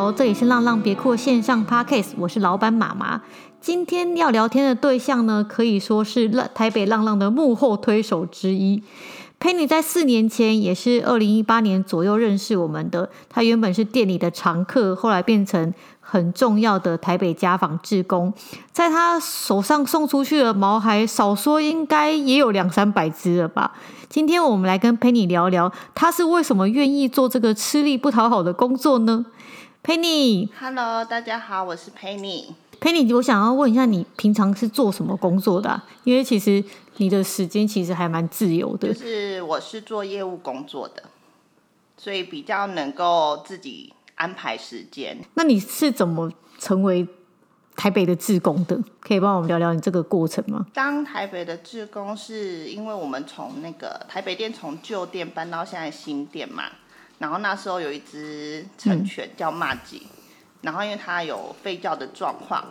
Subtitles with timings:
[0.00, 3.20] 好，这里是浪浪别哭线上 Podcast，我是老板妈妈。
[3.60, 8.82] 今天要聊天的对象呢，可以说是台北浪浪的幕后推手之一。
[9.38, 13.10] Penny 在四年前，也是二零一八年左右认识我们的。
[13.28, 18.32] 他原本是店里的常客，后来变成很重要的台北家访志工。
[18.72, 23.72] 在他手上送出去的毛孩，少说应该也有两三百只了吧。
[24.08, 29.26] 今天我们来跟 Penny 聊聊，他是为什么愿意做这个吃力不讨好的工作呢
[29.82, 32.46] ？Penny，Hello，大家好，我是 Penny。
[32.80, 35.84] Penny，我想要问一下，你平常是做什么工作的啊？
[36.04, 36.64] 因为其实。
[36.96, 41.02] 你的时间其实还蛮自由的，就是我是做业务工作的，
[41.96, 45.18] 所以比较能够自己安排时间。
[45.32, 47.08] 那你是怎么成为
[47.74, 48.78] 台北的志工的？
[49.00, 50.66] 可以帮我们聊聊你这个过程吗？
[50.74, 56.64] 当台北的志工是因为我们从那个台北店从旧店搬到现在新店嘛，
[57.20, 60.08] 然后那时候有一只成犬叫骂吉，
[60.62, 62.64] 然后因为它有吠叫的状况，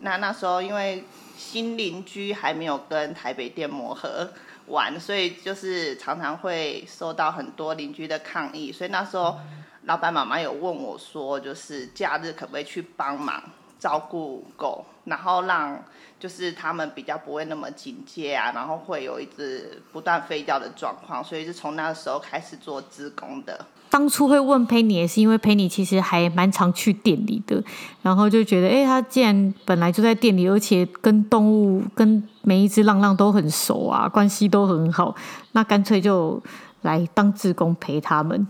[0.00, 1.04] 那那时候因为。
[1.38, 4.28] 新邻居还没有跟台北店磨合
[4.66, 8.72] 完，所以就是常常会受到很多邻居的抗议。
[8.72, 9.38] 所以那时候，
[9.84, 13.40] 老板妈妈有问我说，就是假日可不可以去帮忙
[13.78, 15.78] 照顾狗，然后让
[16.18, 21.22] 就是他们比较不会那么警戒啊，然后会有一直不断吠叫的状况。
[21.22, 23.66] 所以是从那个时候开始做志工的。
[23.90, 27.62] 当初会问 Penny 也是因为 Penny 其实还蛮常去店里的，
[28.02, 35.14] 然后就觉得，哎，他既然本来就在店里，而且跟动物、跟每一只浪浪都很熟啊，关系都很好，
[35.52, 36.38] 那干脆就
[36.82, 38.46] 来当志工陪他们。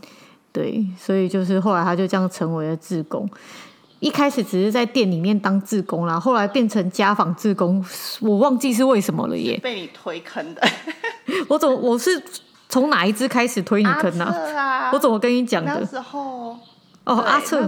[0.52, 3.28] 对，所以就是后来他就这样成为了志工。
[4.00, 7.84] 一开始只是在店里面当志工啦，后来变成家访志工，
[8.20, 9.58] 我忘记是为什么了耶。
[9.62, 10.62] 被你推坑的。
[11.48, 12.22] 我怎么我是？
[12.70, 14.26] 从哪一只开始推你坑呢？
[14.26, 14.90] 啊啊？
[14.92, 15.74] 我怎么跟你讲的？
[15.80, 16.54] 那时候
[17.04, 17.66] 哦，阿策，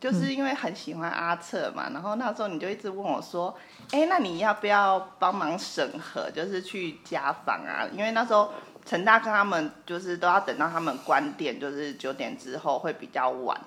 [0.00, 3.52] 就是因为很喜欢阿策嘛，嗯，然后那时候你就一直问我说
[3.90, 6.30] ：“哎，那你要不要帮忙审核？
[6.30, 7.82] 就是去家访啊？
[7.92, 8.48] 因为那时候
[8.86, 13.60] 陈大哥他们就是都要等到他们关店，就是九点之后会比较晚。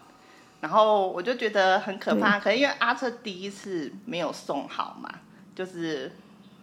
[0.61, 5.09] 然后我就觉得很可怕，可能因为阿策第一次没有送好嘛，
[5.53, 6.11] 就是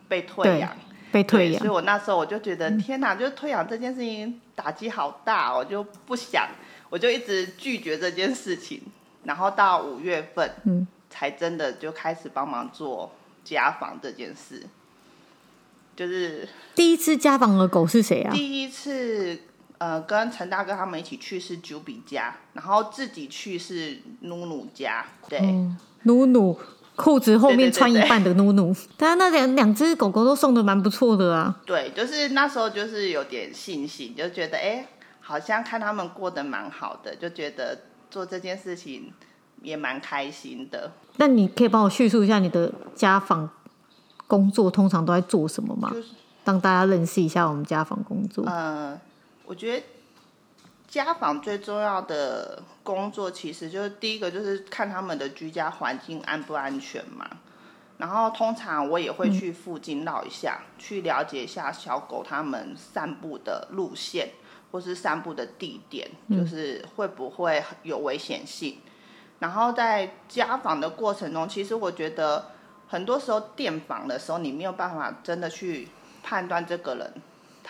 [0.08, 0.74] 被退养。”
[1.10, 6.46] 被退养，所以我那时候我就觉得天哪，就是退养这件事情打击好大，我就不想，
[6.90, 8.82] 我就一直拒绝这件事情。
[9.24, 13.10] 然后到五月份，嗯，才真的就开始帮忙做
[13.42, 14.62] 家访这件事。
[15.96, 18.30] 就是第一次家访的狗是谁啊？
[18.30, 19.40] 第一次，
[19.78, 25.40] 呃，跟陈大哥他们一起去是 Juby 家，然后自己去是努努家，对，
[26.02, 26.58] 努、嗯、努。
[26.96, 31.56] 裤子后面穿一半的努努， 但那两两只狗狗都送的蛮不错的啊。
[31.64, 34.88] 对，就是那时候就是有点信心，就觉得哎、欸，
[35.20, 39.12] 好像看他们过得蛮好的，就觉得做这件事情
[39.62, 40.90] 也蛮开心的。
[41.18, 43.48] 那你可以帮我叙述一下你的家访
[44.26, 45.90] 工作通常都在做什么吗？
[45.94, 46.08] 就是
[46.44, 48.44] 让大家认识一下我们家访工作。
[48.44, 49.00] 呃，
[49.48, 49.86] 我觉得。
[50.90, 57.28] 家访最重要的工作，其实就是第一个就是看他们的居家环境安不安全嘛。
[57.98, 64.30] 然后通常我也会去附近绕一下，嗯，去了解一下小狗他们散步的路线，
[64.72, 68.78] 或是散步的地点，就是会不会有危险性。
[69.40, 72.52] 然后在家访的过程中，其实我觉得
[72.86, 75.86] 很多时候电访的时候，你没有办法真的去
[76.22, 77.12] 判断这个人。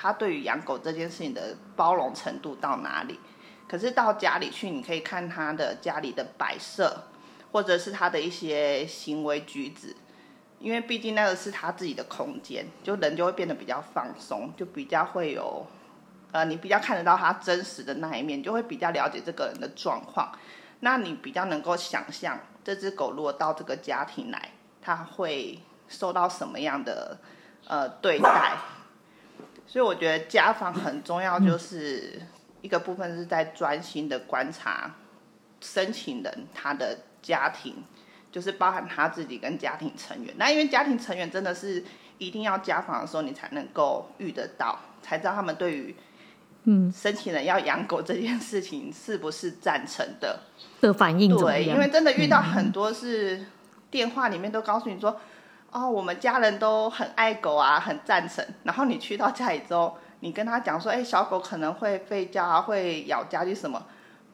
[0.00, 3.19] 他对于养狗这件事情的包容程度到哪里？
[3.66, 7.03] 可是到家里去，你可以看他的家里的摆设，
[7.50, 9.97] 或者是他的一些行为举止，
[10.60, 15.66] 因为毕竟那个是他自己的空间，就人就会变得比较放松，就比较会有，
[16.30, 20.30] 呃，你比较看得到他真实的那一面，就会比较了解这个人的状况。
[20.80, 25.59] 那你比较能够想象，这只狗如果到这个家庭来，他会
[25.89, 27.18] 受到什么样的
[27.66, 28.56] 呃对待？
[29.70, 32.18] 所以我觉得家访很重要，就是
[32.62, 34.94] 一个部分是在专心的观察
[35.60, 37.84] 申请人他的家庭，
[38.32, 40.34] 就是包含他自己跟家庭成员。
[40.38, 41.84] 那因为家庭成员真的是
[42.16, 45.94] 一定要家访的时候，你才能够遇得到，才知道他们对于
[46.65, 50.41] 嗯申请人要养狗这件事情是不是赞成的
[50.80, 51.36] 的反应。
[51.36, 53.44] 对，因为真的遇到很多是
[53.91, 55.20] 电话里面都告诉你说。
[55.70, 58.44] 哦，我们家人都很爱狗啊，很赞成。
[58.62, 63.82] 然后你去到家里之后，你跟他讲说，哎，小狗可能会吠叫啊，会咬家具什么，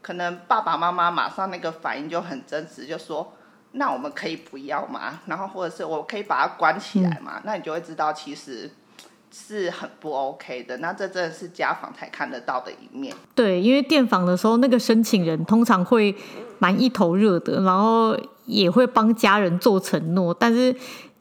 [0.00, 3.32] 可能爸爸妈妈马上那个反应就很真实，就说，
[3.72, 5.20] 那我们可以不要吗？
[5.26, 7.40] 然后或者是我可以把它关起来吗？
[7.44, 8.70] 那你就会知道，其实
[9.32, 10.76] 是很不 OK 的。
[10.76, 13.12] 那这真的是家访才看得到的一面。
[13.34, 16.14] 对，因为电访的时候，那个申请人通常会
[16.60, 20.75] 蛮一头热的，然后也会帮家人做承诺，但是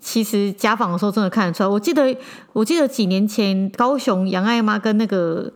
[0.03, 1.69] 其实家访的时候真的看得出来。
[1.69, 2.15] 我记得，
[2.51, 5.51] 我记得几年前高雄杨爱妈跟那个。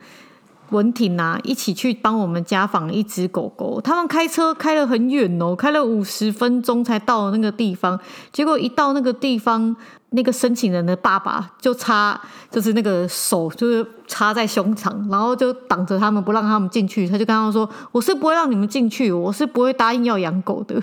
[0.72, 3.80] 文婷啊，一起去帮我们家访一只狗狗。
[3.80, 7.98] 他们开车开了很远哦，开了五十分钟才到那个地方。
[8.34, 9.74] 结果一到那个地方，
[10.10, 12.20] 那个申请人的爸爸就插，
[12.52, 17.08] 就是那个手就是插在胸膛，然后就挡着他们不让他们进去。
[17.08, 20.76] 他就跟他们说：“我是不会让你们进去，我是不会答应要养狗的。”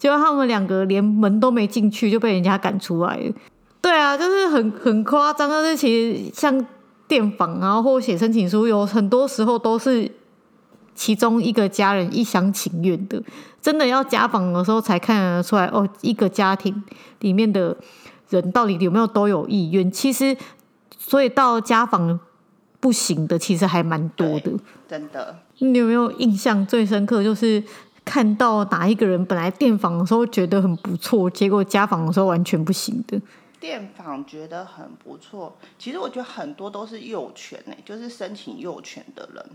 [0.00, 3.32] 结果他们两个连门都没进去，就被人家赶出来了。
[3.80, 6.66] 对啊，就是很很夸张，但是其实像。
[7.10, 10.08] 电访，然后或写申请书，有很多时候都是
[10.94, 13.20] 其中一个家人一厢情愿的。
[13.60, 16.84] 真的要家访的时候，才看得出来哦，一个家庭
[17.18, 17.76] 里面的
[18.28, 19.90] 人到底有没有都有意愿。
[19.90, 20.36] 其实，
[20.96, 22.20] 所以到家访
[22.78, 24.52] 不行的，其实还蛮多的。
[24.88, 27.24] 真的，你有没有印象最深刻？
[27.24, 27.60] 就是
[28.04, 33.20] 看到哪一个人本来电访的时候觉得很不错，结果家访的时候完全不行的。
[33.60, 39.46] 电访觉得很不错，其实我觉得很多都是幼犬呢，就是申请幼犬的人，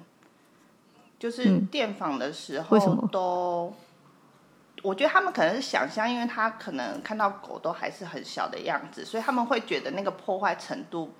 [1.17, 3.73] 就是电访的时候都，
[4.83, 11.11] 我觉得他们可能是想象，因为他可能看到狗都还是很小的样子，所以他们会觉得那个破坏程度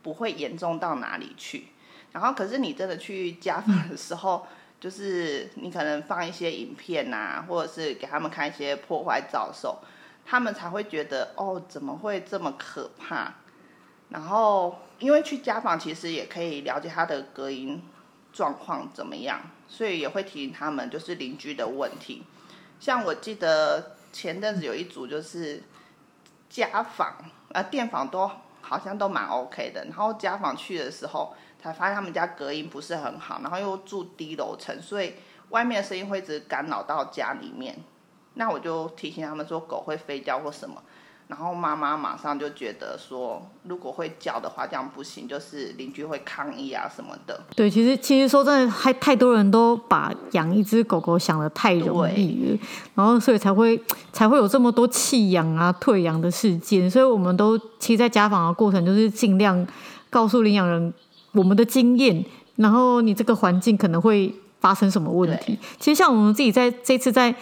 [0.00, 1.66] 不会严重到哪里去。
[2.12, 4.46] 然后可是你真的去家访的时候，
[4.80, 9.78] 就是你可能放一些影片啊，或者是给他们看一些破坏照的时候。
[10.26, 13.34] 他们才会觉得哦，怎么会这么可怕？
[14.10, 17.82] 然后因为去家访其实也可以了解他的隔音
[18.32, 22.22] 状况怎么样，所以也会提醒他们就是邻居的问题。
[22.78, 25.64] 像我记得前阵子有一组就是
[26.48, 27.16] 家访
[27.52, 28.30] 啊，电访都
[28.60, 35.14] 好像都蛮 OK 的，然后家访去的时候才发现他们家隔音不是很好，然后又住低楼层，所以
[35.50, 37.76] 外面的声音会一直干扰到家里面。
[38.34, 40.80] 那我就提醒他们说，狗会飞叫或什么，
[41.26, 47.40] 然后妈妈马上就觉得说，如果会叫的话，这样不行，就是邻居会抗议啊什么的。
[47.56, 52.58] 对，其实其实说真的，还太多人都把养一只狗狗想得太容易了，
[52.94, 53.80] 然后所以才会
[54.12, 56.88] 才会有这么多弃养啊、退养的事件。
[56.88, 59.66] 所以我们都其实，在家访的过程，就是尽量
[60.08, 60.94] 告诉领养人
[61.32, 62.24] 我们的经验，
[62.56, 65.58] 然后你这个环境可能会发生什么问题。
[65.78, 67.34] 其实像我们自己在这次在。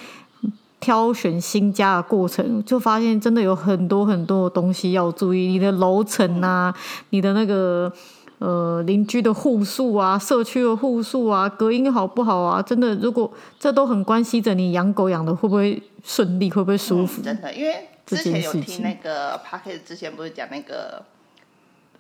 [0.81, 5.49] 挑选新家的过程，就发现真的有很多很多的东西要注意。
[5.49, 6.73] 你的楼层啊，
[7.11, 7.93] 你的那个
[8.39, 12.63] 呃邻居的户数啊，社区的户数啊，隔音好不好啊？
[12.63, 17.23] 真的，如果这都很关系着你养狗养的会不会顺利，会不会舒服？
[17.23, 21.03] 嗯、真的，因为之前有听那个 Podcast 之前不是讲那个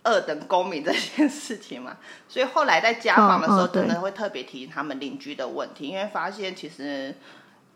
[0.02, 1.96] 二等公民这件事情嘛，
[2.28, 7.14] 所以后来在家访的时候，真的会特别提醒他们邻居的问题，因为发现其实。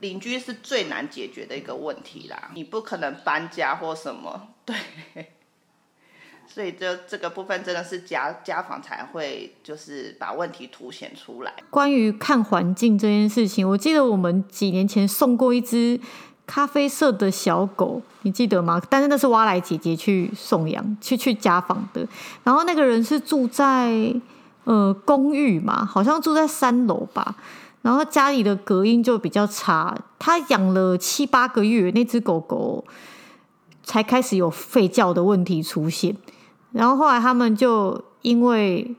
[0.00, 4.74] 邻居是最难解决的一个问题啦，你不可能搬家或什么，对，
[6.44, 11.55] 所以这这个部分真的是家家访才会就是把问题凸显出来。
[11.70, 16.00] 关于看环境这件事情，我记得我们几年前送过一只
[16.46, 18.81] 咖啡色的小狗，你记得吗？
[18.91, 22.06] 但是那是挖来姐姐去送养，去去家访的。
[22.43, 24.15] 然后那个人是住在
[24.65, 27.34] 呃公寓嘛，好像住在三楼吧。
[27.81, 32.84] 然后家里的隔音就比较差，他养了七八个月，那只狗狗
[33.82, 36.17] 才开始有吠叫的问题出现。
[36.70, 38.94] 然后后来他们就因为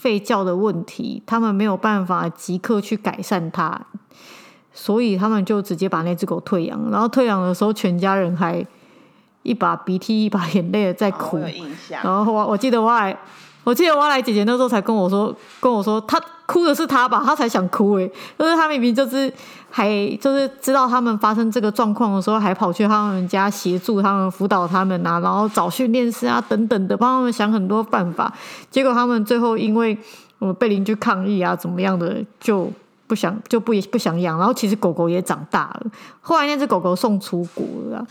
[0.00, 3.86] 吠叫的问题，他们没有办法即刻去改善它，
[4.72, 6.90] 所以他们就直接把那只狗退养。
[6.90, 8.64] 然后退养的时候，全家人还
[9.42, 11.38] 一把鼻涕一把眼泪的在哭。
[11.38, 11.50] 哦、
[12.02, 13.16] 然后我我记得我还。
[13.64, 19.32] 我记得我来姐姐那时候才跟我说，跟我说她哭的是她吧，她才想哭诶，就是她明明就是
[19.70, 19.86] 还
[20.20, 28.32] 就是知道他们发生这个状况的时候，还跑去他们家协助他们辅导他们啊，然后找训练师啊等等的，帮他们想很多办法。
[28.68, 29.96] 结果他们最后因为
[30.40, 32.68] 我被邻居抗议啊，怎么样的就
[33.12, 34.38] 不想就不不想养。
[34.38, 35.90] 然后其实狗狗也长大了，
[36.22, 38.06] 后来那只狗狗送出国了，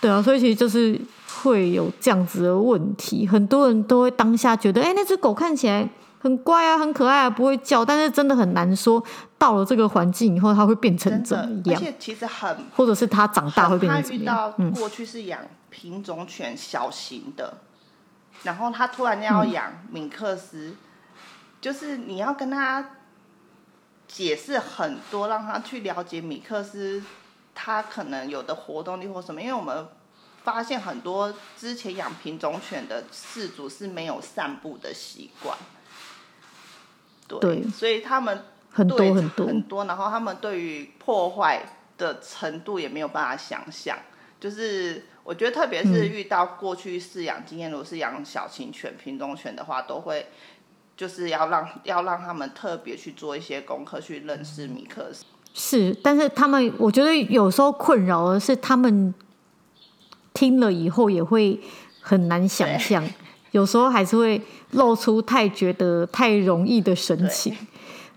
[0.00, 1.00] 对啊，所以其实就是。
[1.42, 5.86] 会有这样子的问题，很多人都会当下觉得，哎，那只狗看起来
[6.20, 7.84] 很乖啊，很可爱啊，不会叫。
[7.84, 9.02] 但是真的很难说，
[9.36, 11.78] 到了这个环境以后，它会变成怎么样？
[11.78, 14.54] 而且其实很，或者是它长大会变成怎么样？
[14.56, 20.76] 他遇到过去是养品种犬小型的，嗯、然后它突然要养米克斯，嗯、
[21.60, 22.82] 就是你要跟他
[24.14, 27.02] 解释很多，让他去了解米克斯，
[27.54, 29.88] 他可能有的活动力或什么，因为我们。
[30.44, 35.56] 发现很多之前养品种犬的饲主是没有散步的习惯，
[37.26, 41.62] 对，对所以他们很多很多很多，然后他们对于破坏
[41.96, 43.96] 的程度也没有办法想象。
[44.38, 50.26] 就是我觉得，特别是遇到过去饲养经验，如果是养小型犬、品种犬的话，都会
[50.96, 55.24] 就是要让要让他们特别去做一些功课，去认识米克斯。
[55.52, 59.14] 是，但是他们我觉得有时候困扰的是他们。
[60.36, 61.60] 听了以后也会
[62.00, 63.08] 很难想象，
[63.52, 67.56] 有时候还是会露出太觉得太容易的神情，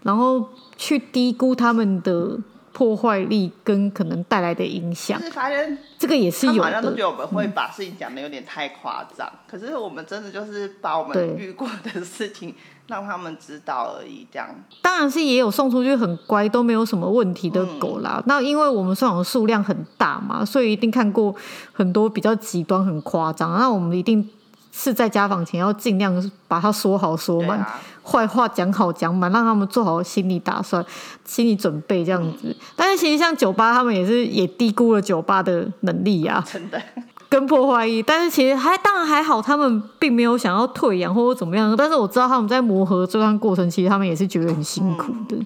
[0.02, 0.44] 然后
[0.76, 2.40] 去低估他们的
[2.78, 5.20] 破坏力跟可能带来的影响。
[5.20, 6.64] 是发现这个也是有的。
[6.64, 12.54] 好像都觉得我们会把事情讲的有点太夸张，嗯，可是我们真的就是把我们遇过的事情。
[12.88, 14.48] 让他们知道而已，这样。
[14.82, 18.14] 当然是也有送出去很乖，都没有什么问题的狗啦。
[18.20, 21.36] 嗯、那因为我们送养的数量很大嘛，所以一定看过
[21.74, 23.60] 很多比较极端、很夸张。
[23.60, 24.30] 那我们一定
[24.72, 27.60] 是在家访前要尽量把它说好说满，
[28.08, 30.86] 坏、啊、话讲好讲满，让他们做好心理打算、
[31.26, 32.48] 心理准备这样子。
[32.50, 36.82] 嗯、但是其实像酒吧，他们也是也低估了酒吧的能力呀、啊，真的。
[37.30, 41.76] 跟破坏力，但是其实还当然还好，他们并没有想要退养或者怎么样。
[41.76, 45.36] 但是我知道他们在磨合这段过程，其实他们也是觉得很辛苦的。
[45.36, 45.46] 嗯、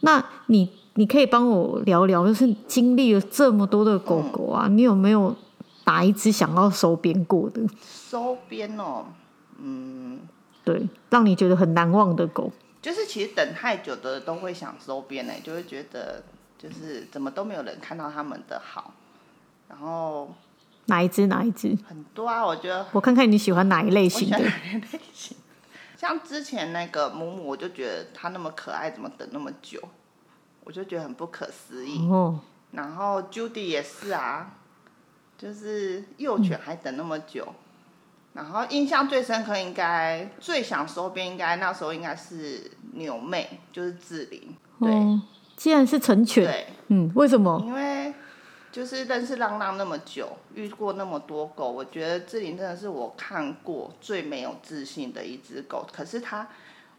[0.00, 5.34] 那你你可以帮我聊聊，就是经历了这么多的狗狗啊，嗯、你有没有
[5.86, 7.62] 哪一只想要收编过的？
[7.82, 9.06] 收编哦，
[9.58, 10.18] 嗯，
[10.66, 16.24] 对，让你觉得很难忘的狗，就是其实等太久的都会想收编呢，就会觉得
[16.58, 18.92] 就是怎么都没有人看到他们的好，
[19.68, 20.34] 然后。
[20.88, 21.26] 哪一只？
[21.26, 21.76] 哪一只？
[21.88, 22.86] 很多啊，我觉得。
[22.92, 24.38] 我看看你喜欢哪一类型的。
[24.38, 24.50] 类
[25.12, 25.36] 型？
[25.98, 29.80] 像之前那个母母，我就觉得它那么可爱，怎么等那么久？
[30.62, 32.08] 我就觉得很不可思议。
[32.08, 32.38] 哦。
[32.70, 34.52] 然后 Judy 也是啊，
[35.36, 37.44] 就是幼犬还等那么久。
[37.48, 37.54] 嗯、
[38.36, 44.54] 然后印象最深刻，应该最想收编，应该那时候应该是牛妹，就是志玲。
[44.78, 45.20] 对、哦。
[45.56, 46.44] 既然是成全。
[46.44, 46.66] 对。
[46.88, 47.60] 嗯，为什么？
[47.66, 48.14] 因为。
[48.72, 55.88] 就是认识浪浪那么久，遇过那么多狗，我觉得志玲真的是我看过最没有自信的一只狗。
[55.90, 56.46] 可是它，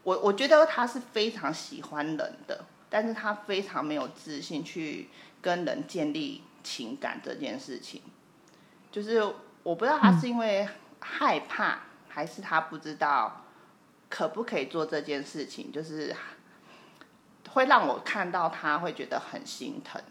[0.02, 2.18] 我我觉得它是非常喜欢人
[2.48, 8.02] 的，但是它非常没有自信去跟人建立情感这件事情。
[8.92, 9.24] 就是
[9.62, 10.68] 我不知道他是因为
[11.00, 13.46] 害怕，还是他不知道
[14.10, 16.16] 可不可以做这件事情，就是
[17.50, 20.02] 会让我看到他会觉得很心疼。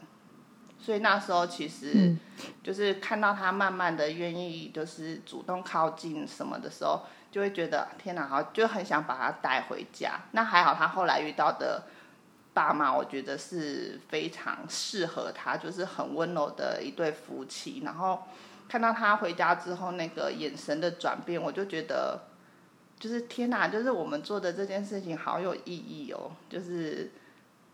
[0.79, 2.15] 所以那时候其实，
[2.63, 7.01] 就是看到他慢慢的愿意，就是主动靠近什么的时候，
[7.31, 10.19] 就会觉得天哪，好，就很想把他带回家。
[10.31, 11.85] 那还好，他后来遇到的
[12.53, 17.81] 爸妈，我觉得是非常适合他，就是很温柔的一对夫妻。
[17.83, 18.23] 然后
[18.67, 22.19] 看到他回家之后那个眼神的转变，我就觉得，
[22.99, 27.11] 就是天哪，就是我们做的这件事情好有意义哦，就是。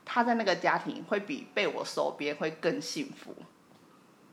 [0.05, 3.33] 他在那个家庭会比被我收编会更幸福，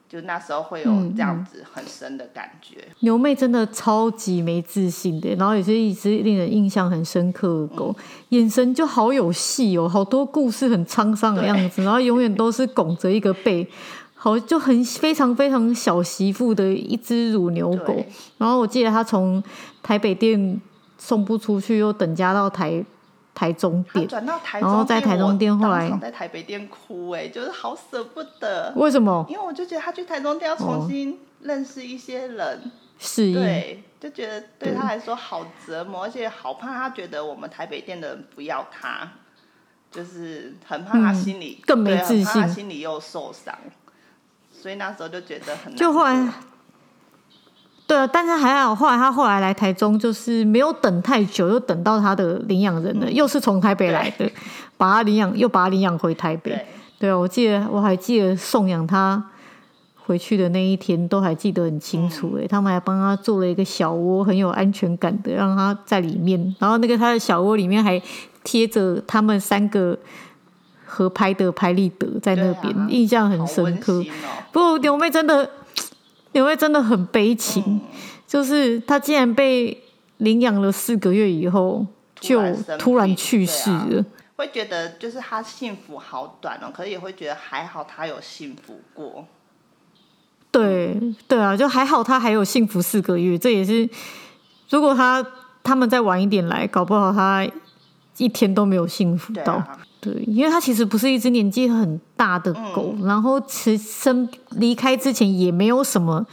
[0.08, 2.88] 就那时候会有这样子很深的感觉。
[3.02, 13.64] 牛妹真的超级没自信的，然后也是一只令人印象很深刻的狗，嗯、眼神就好有戏哦，好多故事很沧桑的样子，然后永远都是拱着一个背，
[14.22, 17.96] 好就很非常非常小媳妇的一只乳牛狗。
[18.36, 19.42] 然后我记得他从
[19.82, 20.60] 台北店
[20.98, 22.84] 送不出去，又等加到台。
[23.32, 28.70] 台中店，转到台中店，然后在台中店，后来在台北店哭，哎，就是好舍不得。
[28.76, 29.24] 为什么？
[29.30, 39.10] 因为我就觉得他去台中店要重新认识一些人，是、哦，对，就觉得对他来说好折磨，而且好怕他觉得我们台北店的人不要他，
[39.90, 43.56] 就是很怕他心里、嗯、更没自信，他心里又受伤，
[44.60, 46.32] 所以那时候就觉得很难就后来。
[47.86, 54.30] 对啊，但是还好，后来他后来来台中，就是没有等太久，又等到他的领养人了，嗯、又是从台北来的，
[54.76, 56.52] 把他领养，又把他领养回台北。
[56.52, 56.66] 对，
[57.00, 59.20] 对啊，我记得我还记得送养他
[59.96, 62.36] 回去的那一天，都还记得很清楚。
[62.38, 66.54] 哎、嗯，他们还帮他做了一个小窝，很有安全感的，让他在里面。
[66.60, 68.00] 然后那个他的小窝里面还
[68.44, 69.98] 贴着他们三个
[70.90, 74.00] 合拍的拍立得在那边，啊、印象很深刻。
[74.00, 74.04] 哦、
[74.50, 75.48] 不过牛妹真的。
[76.32, 77.80] 牛妹真的很悲情，嗯、
[78.24, 79.76] 就是她竟然被
[80.18, 81.84] 领养了四个月以后
[82.20, 82.40] 就
[82.78, 83.98] 突然去世了。
[83.98, 84.04] 啊、
[84.36, 89.26] 会觉得就是她幸福好短哦，可是也会觉得还好她有幸福过。
[90.52, 93.90] 对对啊，就还好她还有幸福四个月，这也是
[94.68, 95.26] 如果她
[95.64, 97.44] 他们再晚一点来，搞不好她
[98.18, 99.60] 一天都没有幸福到。
[100.00, 106.26] 对，因为它其实不是一只年纪很大的狗，嗯、然后其身离开之前也没有什么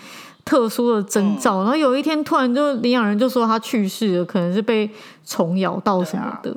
[0.45, 4.89] 特殊的征兆，嗯、然后有一天突然就领养人就说它去世了，可能是被
[5.25, 6.51] 虫咬到什么的，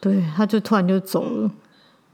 [0.00, 1.50] 对，啊、对，他就突然就走了，嗯、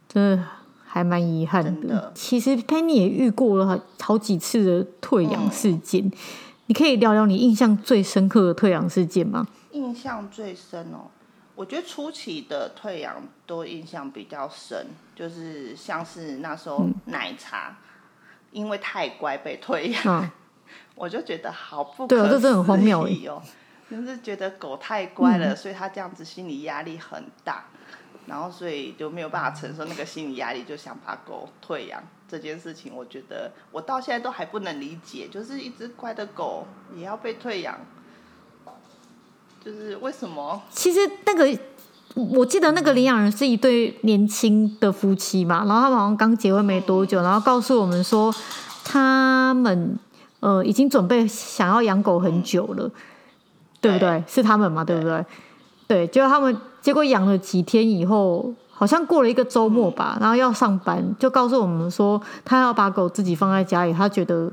[0.08, 0.44] 真的
[0.84, 1.88] 还蛮遗憾的。
[1.88, 2.12] 的。
[2.14, 6.12] 其实 Penny 也遇过了好几次的退养事件，嗯、
[6.66, 9.48] 你可以聊聊你印象最深刻的退养事件吗？
[9.72, 11.10] 印象最深哦，
[11.62, 17.68] 我觉得初期的退养都印象比较深，就是像是那时候奶茶。
[17.68, 17.88] 嗯
[18.50, 20.30] 因为太乖被退养，啊、
[20.94, 22.22] 我就觉得好不可思议哦。
[22.22, 23.42] 对啊，这真的很荒谬哦。
[23.90, 27.64] 就是觉得狗太乖了，嗯、所以他这样子心理压力很大，
[28.26, 32.94] 然后所以就没有办法承受那个心理压力，就想把狗退养这件事情。
[32.94, 37.80] 我觉得我到现在都还不能理解，就是一只乖的狗也要被退养，
[39.64, 40.60] 就是为什么？
[40.70, 41.58] 其实那个。
[42.14, 48.30] 我记得那个领养人是一对年轻的夫妻嘛，然后他们好像刚结婚没多久，然后告诉我们说，
[48.84, 49.98] 他们
[50.40, 52.90] 呃已经准备想要养狗很久了，
[53.80, 54.22] 对不对？
[54.28, 55.24] 是他们嘛，对不对？
[55.88, 64.52] 对，结果他们结果养了几天以后，好像过了一个周末吧，然后要上班，就告诉我们说，他要把狗自己放在家里，他觉得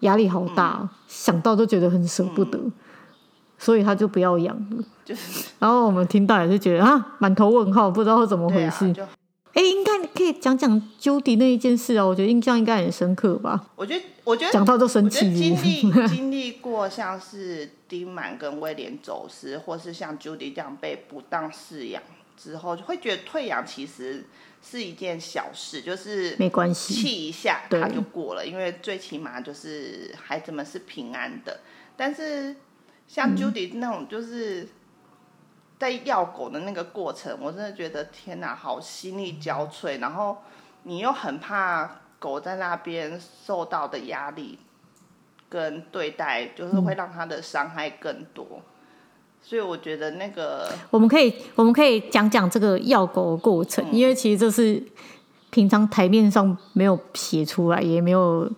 [0.00, 2.60] 压力好大，想到都觉得很舍不得。
[3.64, 8.94] 所以他就不要养了，就是，然后我们听到也是觉得啊，满头问号，不知道怎么回事。
[9.54, 13.64] 哎、欸，应该可以讲讲 Judy 那一件事啊，我觉得印象应该很深刻吧。
[13.74, 15.32] 我觉得，我觉得讲到就生气。
[15.32, 22.02] 经历经历过像是丁满跟威廉走失，或是像 Judy 这样被不当饲养
[22.36, 24.26] 之后，就会觉得退养其实
[24.60, 31.60] 是一件小事，就是没关系，气一下他就过了，因为最起码就是孩子们是平安的，
[31.96, 32.54] 但是。
[33.06, 34.66] 像 Judy 那种，就是
[35.78, 40.00] 在要狗的那个过程，嗯、我真的觉得天哪，好心力交瘁。
[40.00, 40.38] 然后
[40.84, 44.58] 你又很怕狗在那边受到的压力
[45.48, 48.46] 跟对待，就是会让它的伤害更多。
[48.50, 48.62] 嗯、
[49.42, 54.82] 所以我觉得那个我们可以，我们可以讲讲这个要狗的过程，嗯、因为其实这是
[55.50, 58.50] 平常台面上没有写出来，也没有。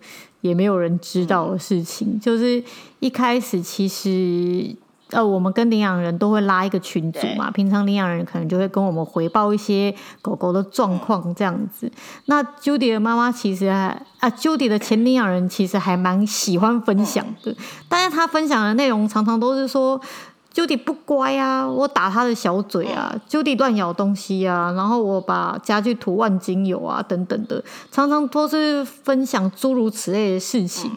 [0.47, 2.63] 也没有人知道的事情，嗯、就是
[2.99, 4.75] 一开始其实
[5.11, 7.51] 呃，我们跟领养人都会拉一个群组嘛。
[7.51, 11.87] 平常领养人可能就会跟我们回报一些狗狗的状况这样子。
[11.87, 11.91] 嗯、
[12.25, 17.55] 那 Judy 的妈妈其实还啊，Judy 的前领养人其实还蛮喜欢分享的，嗯、
[17.87, 19.99] 但是他分享的内容常常都是说。
[20.53, 30.89] Judy 不乖啊，我打他的小嘴啊，Judy 乱咬东西啊，然后我把家具涂万金油啊，等等的，常常都是分享诸如此类的事情，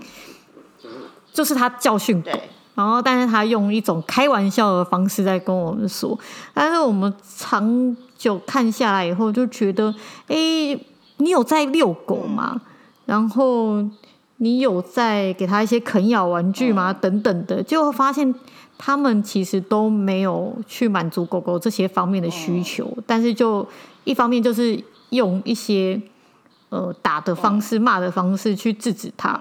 [1.30, 2.30] 就是他教训狗，
[2.74, 6.18] 然后但是他用一种开玩笑的方式在跟我们说，
[6.54, 9.94] 但是我们长久看下来以后就觉得，
[10.28, 10.36] 哎，
[11.18, 12.62] 你有在遛狗吗？
[13.04, 13.84] 然后
[14.38, 16.94] 你有在给他一些啃咬玩具吗？
[16.94, 18.34] 等等的，就会发现。
[18.82, 23.68] 他们其实都没有去满足狗狗这些方面的需求，嗯、但是就
[24.04, 26.00] 一方面就是用一些
[26.70, 29.38] 呃打的方式、骂、嗯、的方式去制止它，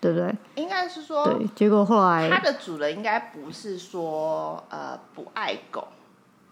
[0.00, 0.34] 对不对？
[0.54, 1.46] 应该是说，对。
[1.54, 5.86] 结果后来，它的主人应该不是说呃不爱狗。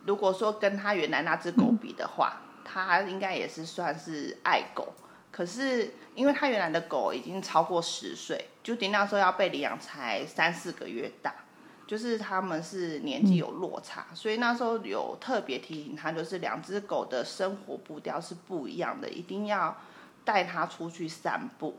[0.05, 4.93] 如果说跟他原来那只狗比的话，他、嗯、应该也是算是爱狗。
[5.31, 11.33] 可是因为他原来的狗已经超过十岁，Judy 那时候要被领养才三四个月大。
[11.93, 19.77] 就是他们是年纪有落差，嗯、所以那时候有特别提醒他，就是两只狗的生活步调是不一样的，一定要
[20.25, 21.77] 带它出去散步。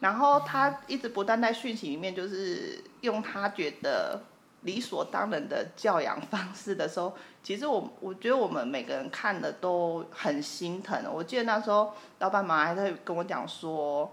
[0.00, 4.22] 然后他一直不断在讯息里面，就是用他觉得
[4.62, 10.98] 理所当然的教养方式的时候，其实我我觉得我们每个人看的都很心疼。
[11.12, 14.10] 我记得那时候老板妈还在跟我讲说，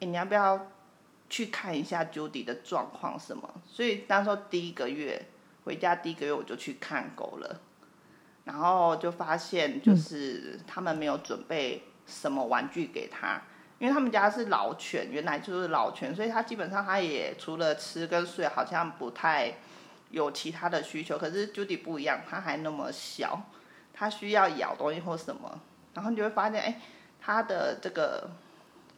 [0.00, 0.60] 欸，你要不要？
[1.30, 5.26] 去看一下 Judy 的状况什么，所以那时候第一个月
[5.64, 7.60] 回家第一个月我就去看狗了，
[8.44, 13.42] 然后就发现就是他们没有准备什么玩具给他，
[13.78, 19.54] 因为他们家是老犬，原来就是老犬，所以他基本上他也除了吃跟睡，好像不太
[20.10, 21.18] 有其他的需求。
[21.18, 23.42] 可是 Judy 不一样，他还那么小，
[23.92, 25.60] 他需要咬东西或什么，
[25.92, 26.80] 然后你就会发现，哎，
[27.20, 28.30] 他的这个。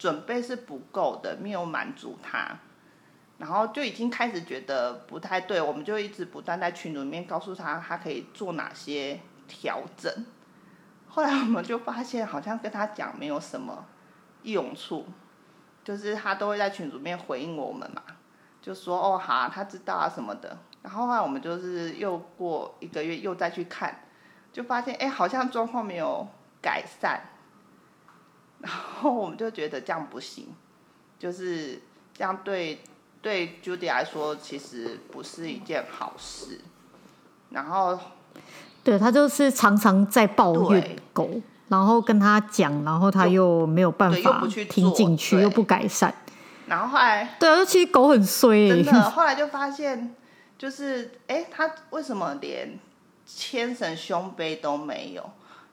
[0.00, 2.56] 准备是不够的，没有满足他，
[3.36, 10.10] 然后就已经开始觉得不太对，我们就一直不断在群组里面告诉他，他可以做哪些调整。
[11.06, 13.84] 后来我们就发现，好像跟他讲没有什么
[14.44, 15.06] 用处，
[15.84, 18.02] 就是他都会在群组里面回应我们嘛，
[18.62, 20.56] 就说哦好，他知道啊什么的。
[20.80, 24.00] 然后后来我们就是又过一个月又再去看，
[24.50, 26.26] 就发现哎，好像状况没有
[26.62, 27.20] 改善。
[28.60, 30.48] 然后我们就觉得这样不行，
[31.18, 31.80] 就是
[32.16, 32.80] 这样对
[33.22, 36.60] 对 Judy 来说其实不是一件好事。
[37.50, 37.98] 然后，
[38.84, 41.28] 对，他就是常常在抱怨狗，
[41.66, 46.14] 然后跟他讲，然后他又没有办法听进去，又不改善。
[46.66, 49.10] 然后后来，对啊，其实狗很衰，真的。
[49.10, 50.14] 后来就发现，
[50.56, 52.78] 就是哎，他为什么连
[53.26, 55.30] 牵绳胸背都没有？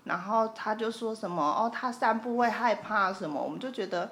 [0.08, 3.42] 然后他就说什么哦，他散步会害怕什么？
[3.42, 4.10] 我们就觉得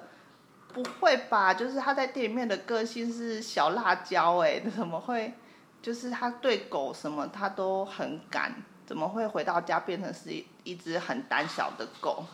[0.72, 5.34] 不会吧，就是他在店里面的个性是小辣椒哎，怎么会？
[5.82, 8.52] 就是他对狗什么他都很敢，
[8.84, 12.24] 怎么会回到家变成是一一只很胆小的狗？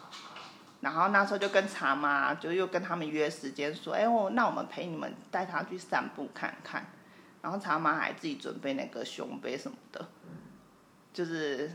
[0.80, 6.84] 然后那时候就跟茶妈就又跟他们约时间说，哎，我那我们陪你们带他去散步看看。
[7.42, 10.08] 然后茶妈还自己准备那个胸杯什么的，
[11.12, 11.70] 就是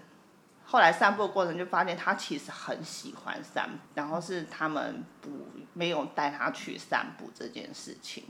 [0.70, 5.30] 后来散步的过程就发现他其实很喜欢散步，然后是他们不
[5.74, 8.26] 没有带他去散步这件事情。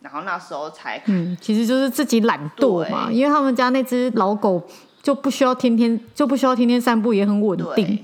[0.00, 4.64] 然后那时候才嗯，其实就是自己懒惰嘛，因为他们家那只老狗
[5.02, 8.00] 就不需要天天就不需要天天散步，也很稳定。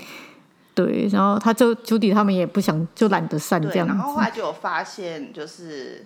[0.74, 3.86] 对，然后他就 Judy 他们也不想，就懒得散这样。
[3.86, 6.04] 然后后来就有发现，就是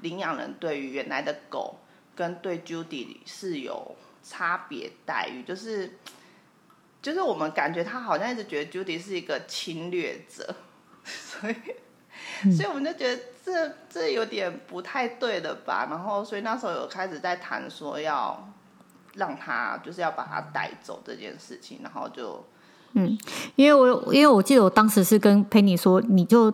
[0.00, 1.78] 领养人对于原来的狗
[2.16, 5.92] 跟对 Judy 是有差别待遇，就是
[7.00, 10.54] 就是我们感觉他好像一直觉得 Judy 是一个侵略者，
[11.04, 15.86] 所以所以我们就觉得这这有点不太对了吧。
[15.90, 18.52] 然后所以那时候有开始在谈说要
[19.14, 22.44] 让他就是要把他带走这件事情，然后就。
[22.94, 23.18] 嗯，
[23.54, 26.50] 因为我因为我记得我当时是跟 Penny 说，你就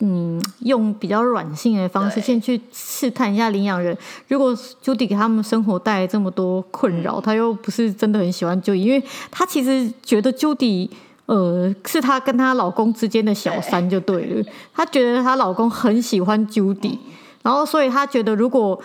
[0.00, 3.96] 嗯用比较软性的方式先去试探一下领养人。
[4.28, 10.88] 如果 Judy 给他们生活带来这么多困扰，他、嗯、又不是真的很喜欢 Judy，因为他其实觉得 Judy
[11.26, 14.44] 呃是她跟她老公之间的小三就对了。
[14.74, 16.98] 她觉得她老公很喜欢 Judy，、嗯、
[17.42, 18.80] 然后所以她觉得如果。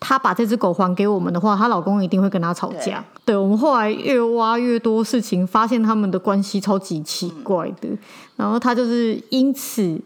[0.00, 3.02] 她把这只狗还给我们的话，她老公一定会跟她吵架。
[3.24, 7.88] 对，对，我们后来越挖越多事情，发现他们的关系超级奇怪的。
[7.88, 7.98] 嗯、
[8.36, 9.98] 然后她就是因此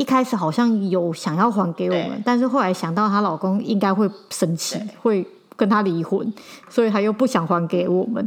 [0.00, 6.32] 一开始好像有想要还给我们，但是后来想到她老公应该会生气，会跟她离婚，
[6.70, 8.26] 所以她又不想还给我们。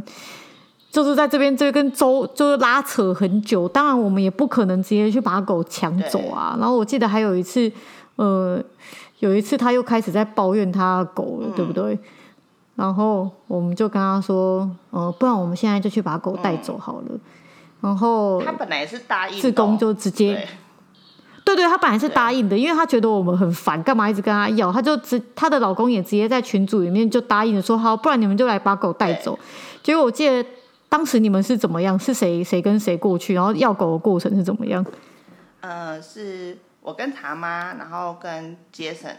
[0.92, 3.68] 就是在这边这跟周就是拉扯很久。
[3.68, 6.56] 当然，我们也不可能直接去把狗抢走啊。
[6.60, 7.70] 然后我记得还有一次，
[8.14, 8.62] 呃。
[9.20, 11.98] 有一次，他又开始在抱怨他的狗了，嗯、对不对？
[12.74, 17.04] 然后我们就跟他说：“呃，不然我们现在就去把狗带走好了。
[17.08, 17.20] 嗯”
[17.80, 20.46] 然后他本来是答应，志工就直接
[21.44, 24.72] 对，对对，他本来是答应的，因为他觉得我们很烦，干嘛一直跟他要？
[24.72, 29.38] 他就直，他的老公也直接在群组里面就答应了，说：“好，不然你们就来把狗带走。”
[29.82, 30.44] 结果我记得
[30.88, 31.98] 当时你们是怎么样？
[31.98, 33.34] 是谁谁跟谁过去？
[33.34, 34.84] 然后要狗的过程是怎么样？
[35.60, 36.56] 呃，是。
[36.80, 39.10] 我跟茶妈，然后跟杰森，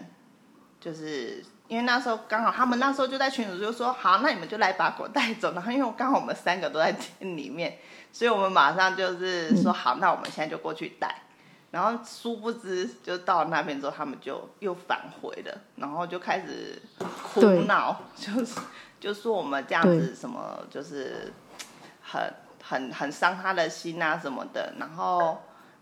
[0.80, 5.52] 就是因为那时候刚好他们那时候就在群组就说好，那你们就来把狗带走。
[5.56, 7.80] 然后因为刚好我们三个都在店里面，
[8.14, 11.24] 所以我们马上就是说好，那我们现在就过去带。
[11.76, 16.82] 然后殊不知就到那边之后，他们就又返回了，然后就开始
[17.22, 18.62] 哭闹，就是
[18.98, 21.34] 就说我们这样子什么就是
[22.02, 22.34] 很
[22.64, 25.38] 很很伤他的心啊什么的，然后。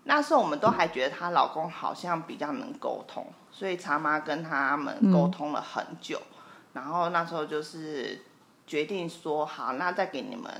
[0.05, 8.19] 那时候我们都还觉得她老公好像比较能沟通，所以茶妈跟他们沟通了很久，嗯，然后那时候就是
[8.67, 10.51] 决定说好，那再给你们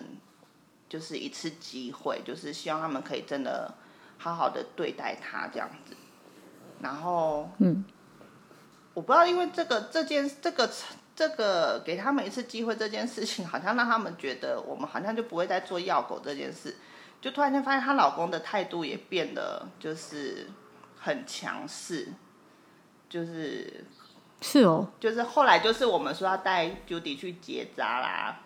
[0.87, 3.69] 就是一次机会，就是希望他们可以真的
[4.23, 5.93] 好好的对待他这样子。
[6.79, 7.83] 然后，嗯，
[8.93, 10.69] 我不知道，因为这个这件这个
[11.13, 16.77] 这个给他们一次机会这件事情，好像让他们觉得我们好像就不会再做药狗这件事。
[17.21, 20.47] 就突然间发现她老公的态度也变得就是
[20.99, 22.07] 很强势，
[23.09, 23.86] 就是
[24.41, 28.39] 是哦，就是后来就是我们说要带 Judy 去结扎啦，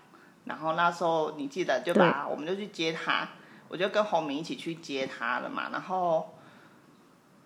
[0.46, 3.28] 然后那时候你记得就把我们就去接她，
[3.70, 6.34] 我就跟洪明一起去接他了嘛，然后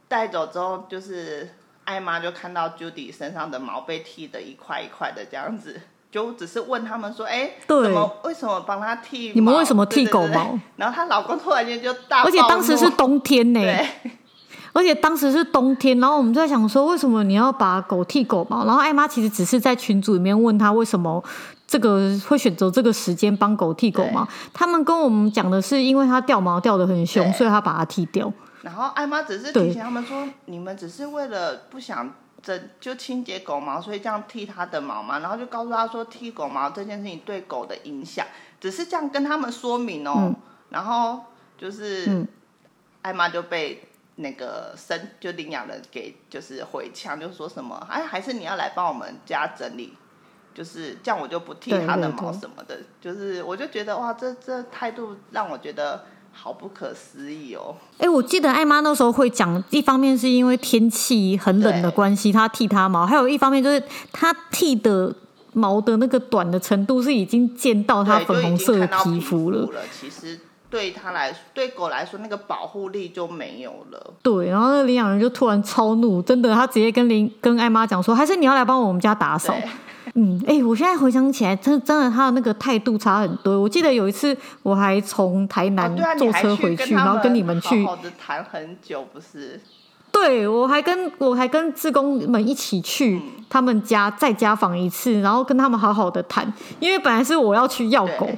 [0.08, 1.50] 带走之后就是
[1.86, 5.82] 艾妈就看到 Judy 身上的毛被剃的一块一块的这样子。
[6.12, 9.32] 就只是问他们说，哎、欸，怎么为什么帮他剃？
[9.34, 10.28] 你们为什么剃狗毛？
[10.28, 13.62] 对对对，然后她老公突然间就大，而且当时是冬天呢，
[14.74, 18.66] 而且当时是冬天，然后我们就在想说，为什么你要把狗剃狗毛？
[18.66, 21.24] 然后艾妈其实只是在群组里面问他为什么
[21.72, 24.28] 这个会选择这个时间帮狗剃狗毛。
[24.52, 28.30] 他们跟我们讲的是，因为它掉毛掉的很凶，所以他把它剃掉。
[28.62, 32.14] 然后艾妈只是提醒他们说，你们只是为了不想。
[32.44, 38.26] 整就清洁狗毛，所以这样剃它的毛嘛，然后就告诉他说，剃狗毛这件事情对狗的影响，
[38.60, 40.14] 只是这样跟他们说明哦。
[40.18, 40.36] 嗯、
[40.70, 41.20] 然后
[41.56, 42.26] 就是，
[43.04, 43.84] 艾、嗯、妈就被
[44.16, 49.96] 那个生就领养人给就是回呛，就说什么哎，还是你要来帮我们家整理，
[50.54, 57.76] 就是这样我就不剃他的毛什么的，对对对，就是我就觉得哇，这这态度让我觉得好不可思议哦。
[57.98, 65.14] 哎，我记得艾妈那时候会讲，一方面是因为天气很冷的关系，她剃她毛，还有一方面就是她剃的
[65.54, 69.68] 毛的那个短的程度是已经见到它粉红色的皮肤了。
[70.00, 70.40] 其实。
[70.72, 74.14] 对它来说，对狗来说，那个保护力就没有了。
[74.24, 79.54] 对，然后那个领养人就突然超怒，真的，他直接跟林跟艾妈讲说，还是你要来帮我们家打扫。
[80.16, 83.60] 嗯，哎，我现在回想起来，真真的，他的那个态度差很多。
[83.60, 89.60] 我记得有一次，我还从台南坐车回去，然后跟你们去，好好的谈很久，不是？
[90.12, 98.30] 对，我还跟我还跟志工们一起去他们家再家访一次，然后跟他们好好的谈，因为本来是我要去要狗。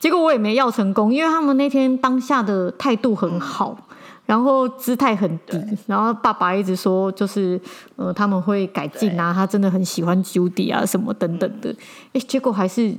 [0.00, 3.87] 结果我也没要成功，因为他们那天当下的态度很好，嗯、
[4.28, 7.58] 然后姿态很低，然后爸爸一直说就是
[7.96, 11.70] 呃他们会改进啊，他真的很喜欢 Judy 啊什么等等的，
[12.12, 12.94] 哎、嗯，结果还是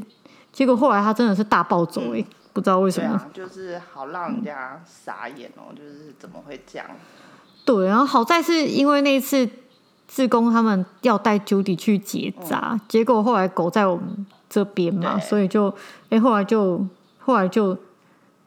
[0.52, 6.88] 结果后来他真的是大暴走哎、嗯，不知道为什么，啊、就是好让人家傻眼哦，就是怎么会这样？
[7.64, 9.48] 对，然后好在是因为那一次
[10.08, 14.26] 志工他们要带 Judy 去结扎、嗯，结果后来狗在我们。
[14.52, 15.72] 这边嘛，所以就
[16.10, 16.84] 哎，后来就
[17.20, 17.78] 后来就呃，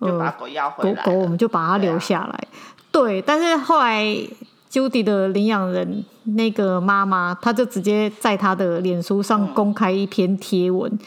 [0.06, 2.48] 就把狗要回来，狗狗我们就把它留下来。
[2.90, 4.04] 对，对，但是后来
[4.70, 10.98] Judy 的领养人那个妈妈，她就直接在她的脸书上公开一篇贴文，嗯，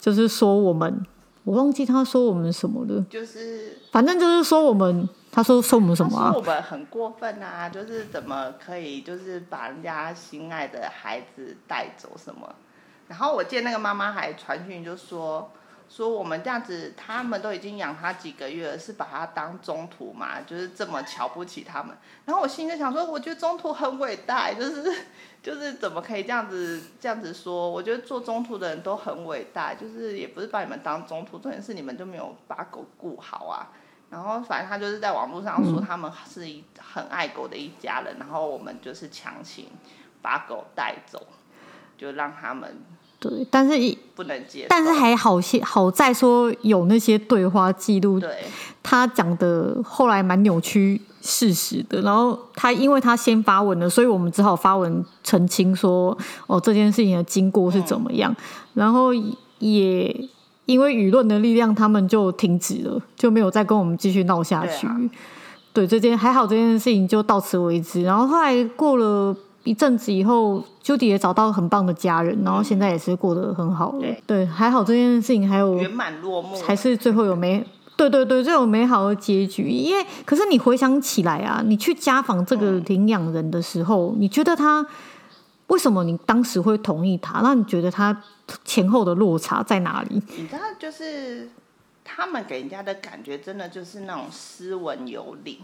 [0.00, 1.04] 就是说我们，
[1.44, 6.30] 我忘记她说我们什么了，就是反正就是说我们，他说说我们什么啊？
[6.30, 12.54] 说我们很过分啊，就是怎么可以就是把人家心爱的孩子带走什么？
[13.08, 15.50] 然后我见那个妈妈还传讯就说，
[15.94, 21.94] 说我们这样子，他们都已经养他几个月了，是把他当中途嘛，就是这么瞧不起他们。
[22.24, 25.04] 然后我心里就想说，我觉得中途很伟大， 就是
[25.42, 27.68] 就是怎么可以这样子这样子说？
[27.68, 33.68] 我觉得做中途的人都很伟大，就是也不是把你们当中途，重点是你们就没有把狗顾好啊。
[34.08, 39.66] 然后反正他就是在网络上说他们是一很爱狗的一家人，然后我们就是强行
[40.22, 41.26] 把狗带走，
[41.98, 42.82] 就让他们。
[43.22, 48.18] 对，但是不能接，但是还好些，好在说有那些对话记录。
[48.18, 48.28] 对，
[48.82, 52.02] 他讲的后来蛮扭曲事实的。
[52.02, 58.32] 然后他因为他先发文了，所以我们只好发文澄清说，哦，这件事情的经过是怎么样。
[58.32, 59.14] 嗯、然后
[59.60, 60.28] 也
[60.66, 64.84] 因为舆论的力量，他们就停止了，就没有再跟我们继续闹下去。
[64.84, 65.00] 对，啊、
[65.72, 68.02] 对，这件还好，这件事情就到此为止。
[68.02, 69.36] 然后后来过了。
[69.64, 74.00] 一阵子以后，Judy 也找到很棒的家人，然后现在也是过得很好了。
[74.00, 77.64] 对，对还好这件事情还有圆满落幕，还是最后有美，
[77.96, 79.68] 对对对，最后有美好的结局。
[79.68, 84.84] 因为可是你回想起来啊，你去家访这个领养人的时候，嗯，你觉得他
[85.68, 87.40] 为什么你当时会同意他？
[87.40, 88.20] 那你觉得他
[88.64, 90.20] 前后的落差在哪里？
[90.36, 91.48] 你知道，就是
[92.04, 95.60] 他们给人家的感觉，真的就是那种斯文有礼。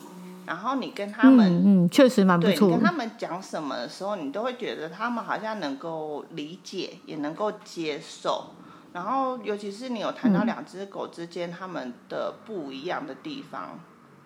[0.48, 2.61] 然后你跟他们，嗯，嗯确实蛮不错。
[2.61, 8.54] 对，你跟他们讲什么的时候，你都会觉得他们好像能够理解，也能够接受。
[8.94, 13.80] 然后，尤其是你有谈到两只狗之间他们的不一样的地方，嗯，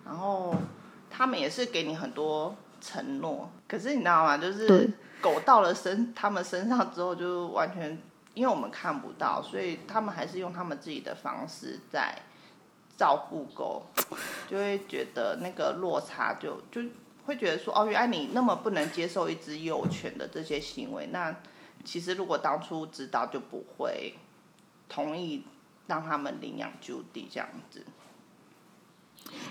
[0.05, 0.55] 然后
[1.09, 3.49] 他们也是给你很多承诺。
[3.67, 4.37] 可是你知道吗？
[4.37, 8.01] 就是狗到了身他们身上之后，就完全
[8.33, 12.17] 因为我们看不到，所以他们还是用他们自己的方式在。
[12.97, 13.83] 照顾狗，
[14.49, 16.89] 就会觉得那个落差就，就就
[17.25, 21.35] 会觉得说，哦，原来你那么不能接受一只幼犬的这些行为，那
[21.83, 24.13] 其实如果当初知道，就不会
[24.87, 25.43] 同意
[25.87, 27.83] 让他们领养 Judy 这样子。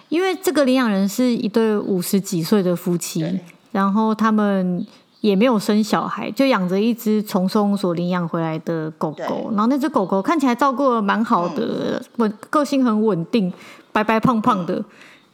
[0.08, 3.40] 因为这个领养人是一对五十几岁的夫妻，
[3.72, 4.86] 然后他们。
[5.22, 9.50] 也没有生小孩，就养着一只从收容所领养回来的狗狗。
[9.52, 13.50] 然后那只狗狗看起来照顾的蛮好的，稳、嗯、个性很稳定，
[13.92, 14.84] 白白胖胖的，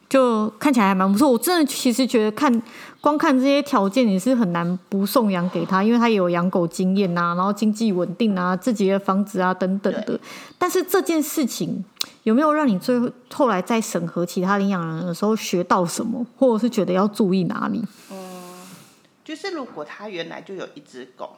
[0.06, 1.30] 就看起来还蛮不错。
[1.30, 2.62] 我真的其实觉得看
[3.00, 10.20] 光看这些条件也是很难不送养给他，因为他也有养狗经验呐，然后经济稳定啊，自己的房子啊等等的。
[10.58, 11.82] 但是这件事情
[12.24, 17.82] 有没有让你最后后来在审核其他领养人的时候学到什么，或者是觉得要注意哪里？
[19.28, 21.36] 就是如果他原来就有一只狗，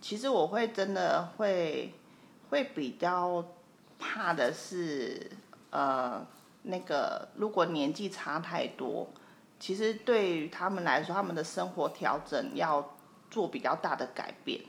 [0.00, 1.94] 其实我会真的会
[2.48, 3.44] 会比较
[4.00, 5.30] 怕的是，
[5.70, 6.26] 呃，
[6.62, 9.08] 那个如果年纪差太多，
[9.60, 12.96] 其实对于他们来说，他们的生活调整要
[13.30, 14.60] 做比较大的改变，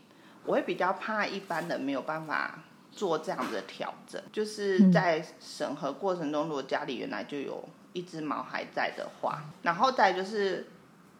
[0.45, 2.60] 我会比较怕一般人没有办法
[2.91, 4.21] 做这样子的调整。
[4.32, 10.67] 就是在审核过程中，如果家里原来就有一只猫还在的话，然后再就是。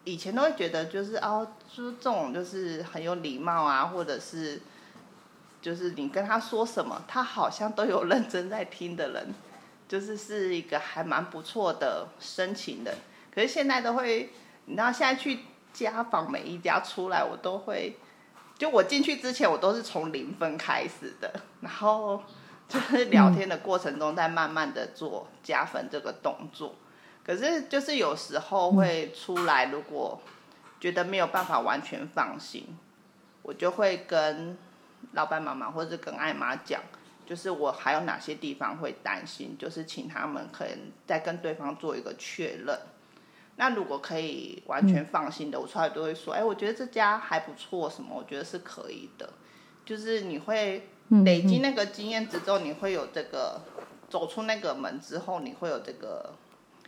[0.04, 4.60] 以前都会觉得就是哦，就是这种就是很有礼貌啊，或者是
[5.62, 9.34] 就是你跟他说什么，他好像都有认真在听的人，
[9.88, 12.96] 就是是一个还蛮不错的深情的。
[13.34, 14.32] 可是现在都会，
[14.66, 17.96] 你知道现在去家访每一家出来，我都会，
[18.58, 22.24] 就我进去之前我都是从零分开始的，然后
[22.68, 26.74] 就是聊天的过程中在慢慢的做加分这个动作。
[27.24, 30.20] 可是就是有时候会出来，如果
[30.80, 32.66] 觉得没有办法完全放心，
[33.44, 34.58] 我就会跟
[35.14, 36.82] 老板妈妈或者跟艾妈讲，
[37.24, 42.76] 就是我还有哪些地方会担心，就是请他们可能再跟对方做一个确认。
[43.58, 49.30] 那如果可以完全放心的，我出来都会说，哎，我觉得这家还不错，什么，我觉得是可以的。
[49.86, 50.90] 就是你会
[51.24, 53.62] 累积那个经验值之后，你会有这个
[54.10, 56.34] 走出那个门之后，你会有这个。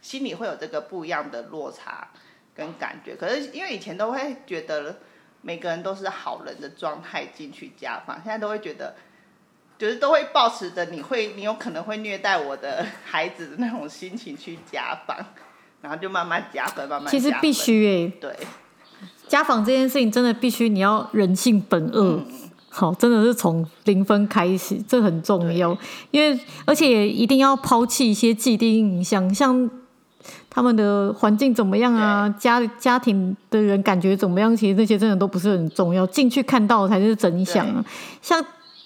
[0.03, 2.09] 心里会有这个不一样的落差
[2.53, 4.97] 跟感觉，可是因为以前都会觉得
[5.41, 8.95] 每个人都是好人的状态进去家访，现在都会觉得，
[9.77, 15.17] 就是都会抱持着你会，你有可能会虐待我的孩子的那种心情去家访，
[15.81, 17.09] 然后就慢慢加分，慢慢。
[17.09, 18.37] 其实必须诶，对，
[19.29, 22.21] 家访这件事情真的必须你要人性本恶。
[22.27, 25.77] 嗯好，真的是从零分开始，这很重要，
[26.11, 29.69] 因为而且也一定要抛弃一些既定印象，像。
[30.53, 32.29] 他们的环境怎么样啊？
[32.37, 34.55] 家家庭的人感觉怎么样？
[34.55, 37.83] 其实那些真的都不是很重要，进去看到才是真相啊。
[38.21, 38.39] 像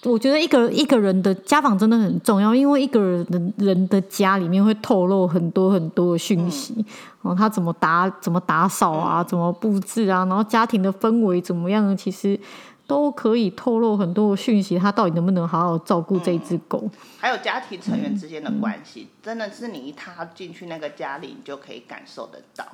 [0.04, 6.82] 我觉得一个一个人的家访真的很重要，因为一个人的人的家里面会透露很多很多的讯息。
[7.22, 9.22] 嗯，他怎么打怎么打扫啊？
[9.22, 10.24] 怎么布置啊？
[10.24, 11.94] 然后家庭的氛围怎么样？
[11.94, 12.40] 其实。
[12.88, 16.80] 都可以透露很多讯息，他到底能不能好好照顾这只狗？
[16.84, 22.66] 嗯，还有家庭成员之间的关系，嗯，真的是你一踏进去那个家里，你就可以感受得到。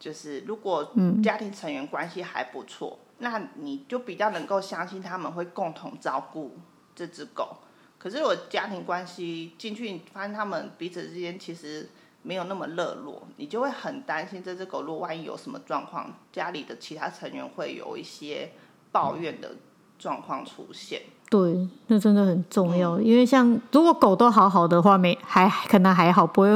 [0.00, 6.56] 就是如果家庭成员关系还不错，嗯，那你就比较能够相信他们会共同照顾
[6.96, 7.58] 这只狗。
[7.98, 11.90] 可是我家庭关系进去，你发现他们彼此之间其实
[12.22, 18.50] 没有那么热络，你就会很担心这只狗如果万一有什么状况，家里的其他成员会有一些。
[18.90, 19.50] 抱怨的
[19.98, 22.98] 状况出现，对，那真的很重要。
[22.98, 26.48] 嗯、因为像如果狗都好好的话，没还可能还好，不会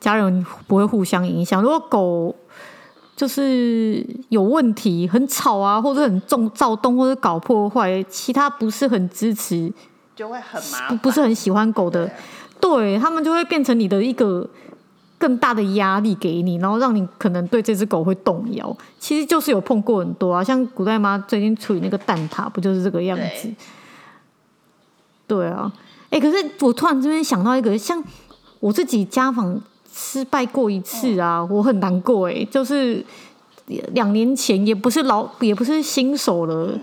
[0.00, 1.62] 家人不会互相影响。
[1.62, 2.34] 如果狗
[3.16, 9.72] 就是有问题，很吵啊，或者很重躁动，或者搞破坏，其他不是很支持，
[10.16, 12.06] 就会很麻烦，不是很喜欢狗的，
[12.60, 14.48] 对，对他们就会变成你的一个。
[15.18, 18.76] 更大的压力给你，然后让你可能对这只狗会动摇。
[19.00, 23.48] 其实就是有碰过很多啊，像古代妈最近处理那个蛋挞，不就是这个样子？
[25.26, 25.72] 对，对啊，
[26.10, 28.02] 哎、欸，可是我突然之间想到一个，像
[28.60, 29.60] 我自己家访
[29.92, 33.04] 失败过一次啊，我很难过哎、欸，就是
[33.92, 36.78] 两年前，也不是老，也不是新手了，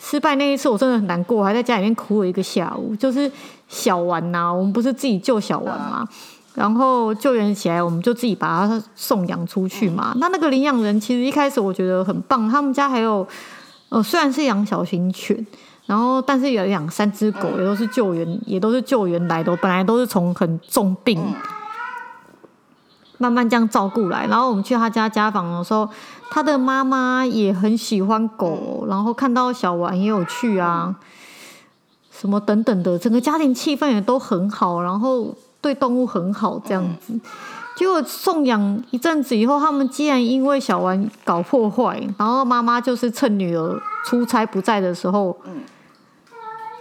[0.00, 2.96] 失败那一次我真的很难过，还在家里面哭了一个下午。
[2.96, 3.30] 就是
[3.68, 6.08] 小丸呐、啊，我们不是自己救小丸吗？
[6.54, 10.12] 然后救援起来，我们就自己把它送养出去嘛。
[10.16, 13.26] 那那个领养人其实一开始我觉得很棒，他们家还有
[13.88, 15.46] 呃，虽然是养小型犬，
[15.86, 19.56] 然后但是有养三只狗，也都是救援，也都是救援来的。
[19.58, 21.22] 本来都是从很重病
[23.18, 24.26] 慢慢这样照顾来。
[24.26, 25.88] 然后我们去他家家访的时候，
[26.30, 30.96] 他的妈妈也很喜欢狗，然后看到小丸也有去啊，
[32.10, 35.32] 什么等等的，整个家庭气氛也都很好，然后。
[35.60, 37.12] 对动物很好，这样子，
[37.76, 45.36] 结果送养一阵子以后，他们竟然因为小丸搞破坏，然后妈妈就是趁女儿出差不在的时候，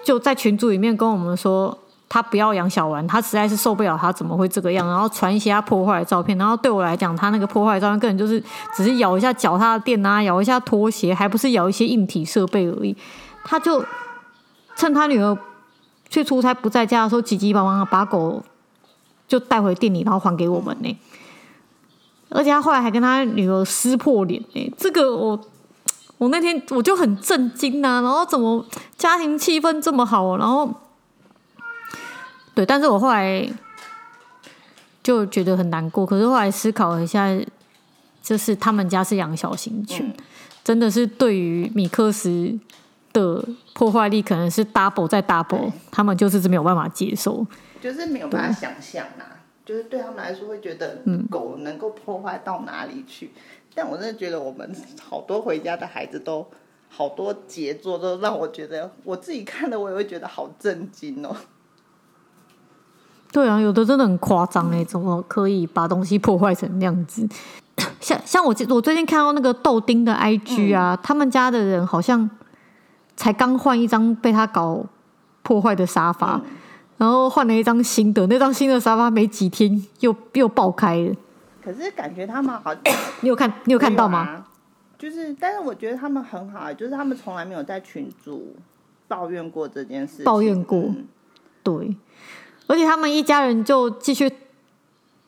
[0.04, 8.42] 就在群组里面跟我们说，他不要养小丸，他实在是受不了他怎么会这个样，然后传一些他破坏的照片，然后对我来讲，他那个破坏的照片根本就是
[8.76, 12.96] 只是咬一下脚踏垫啊，咬一下拖鞋，还不是咬一些硬体设备而已，
[13.44, 13.84] 他就
[14.76, 15.38] 趁他女儿
[16.10, 18.42] 去出差不在家的时候，急急忙忙把狗。
[19.30, 21.00] 就带回店里，然后还给我们呢。
[22.30, 24.74] 而且他后来还跟他女儿撕破脸呢。
[24.78, 25.40] 这个我，
[26.18, 28.02] 我那天我就很震惊呐。
[28.02, 28.66] 然后怎么
[28.98, 30.36] 家庭气氛这么好？
[30.38, 30.72] 然后，
[32.54, 33.48] 对，但是我后来
[35.02, 36.06] 就觉得很难过。
[36.06, 37.28] 可是后来思考了一下，
[38.22, 40.14] 就是他们家是养小型犬，
[40.64, 42.60] 真的是对于米克斯
[43.14, 47.46] 的破坏力可能是 double 再 double，他们就是没有办法接受。
[47.82, 53.42] 就是没有办法想象啊，就是对他们来说会觉得狗能够破坏到哪里去，嗯，
[53.76, 56.46] 但我真的觉得我们好多回家的孩子都
[56.90, 61.36] 好多杰作，都让我觉得我自己看的我也会觉得好震惊哦。
[63.32, 67.28] 对啊，有的真的很夸张哎，怎么可以把东西破坏成那样子？
[68.02, 72.30] 像像我我最近看到那个豆丁的 IG 啊，嗯、他们家的人好像
[73.16, 74.84] 才刚换一张被他搞
[75.44, 76.52] 破坏的沙发，嗯、
[77.00, 81.16] 然后换了一张新的，那张新的沙发没几天又又爆开了。
[81.64, 82.72] 可是感觉他们好，
[83.22, 84.46] 你有看你有看到吗？
[85.00, 88.56] 就是，但是我觉得他们很好，就是他们从来没有在群组
[89.08, 91.08] 抱怨过这件事，抱怨过，嗯、
[91.64, 91.98] 对，
[92.68, 94.32] 而且他们一家人就继续。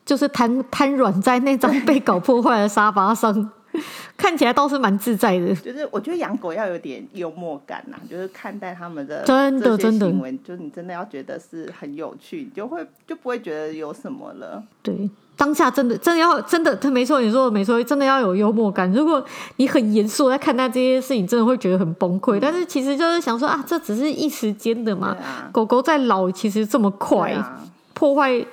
[0.04, 3.32] 就是瘫瘫软在那张被搞破坏的沙发上，
[4.16, 5.54] 看起来倒是蛮自在的。
[5.56, 10.10] 就是我觉得养狗要有点幽默感呐、啊，就是看待他们的真的真的，
[10.44, 14.62] 就是你真的要觉得是很有趣，你就会就不会觉得有什么了。
[14.82, 18.92] 对，当下真的真的要真的，他没错，你说的没错，真的要有幽默感。
[18.92, 19.24] 如果
[19.56, 22.38] 你很严肃在看待这些事情，真的会觉得很崩溃。
[22.38, 25.16] 嗯、但是其实就是想说啊，这只是一时间的嘛。
[25.22, 27.60] 啊、狗狗在老，其实这么快、啊、
[27.94, 28.44] 破坏。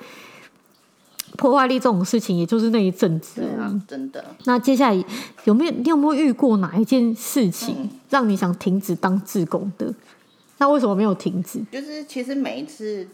[1.40, 4.22] 破坏力这种事情，也就是那一阵子啊，真的。
[4.44, 5.04] 那接下来
[5.44, 9.94] 有没有你有没有遇过哪一件事情让你想停止当志工的？
[10.58, 11.58] 那为什么没有停止？
[11.72, 13.08] 就是其实每一次，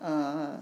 [0.00, 0.58] 呃，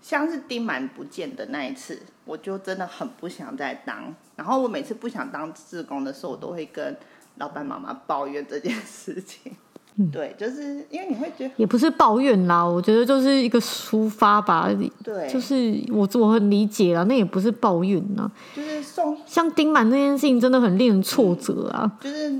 [0.00, 4.14] 像是丁满不见的那一次，我就真的很不想再当。
[4.34, 6.96] 然后我每次不想当志工的时候，我都会跟
[7.36, 9.52] 老板妈妈抱怨这件事情。
[9.96, 14.70] 嗯，对，就是因为你会觉得也不是抱怨啦，我觉得就是一个抒发吧。
[15.04, 18.30] 对，就是我我很理解啦，那也不是抱怨啦。
[18.56, 21.98] 就是送像丁满那件事情，真的很令人挫折啊。
[22.00, 22.30] 嗯、就是，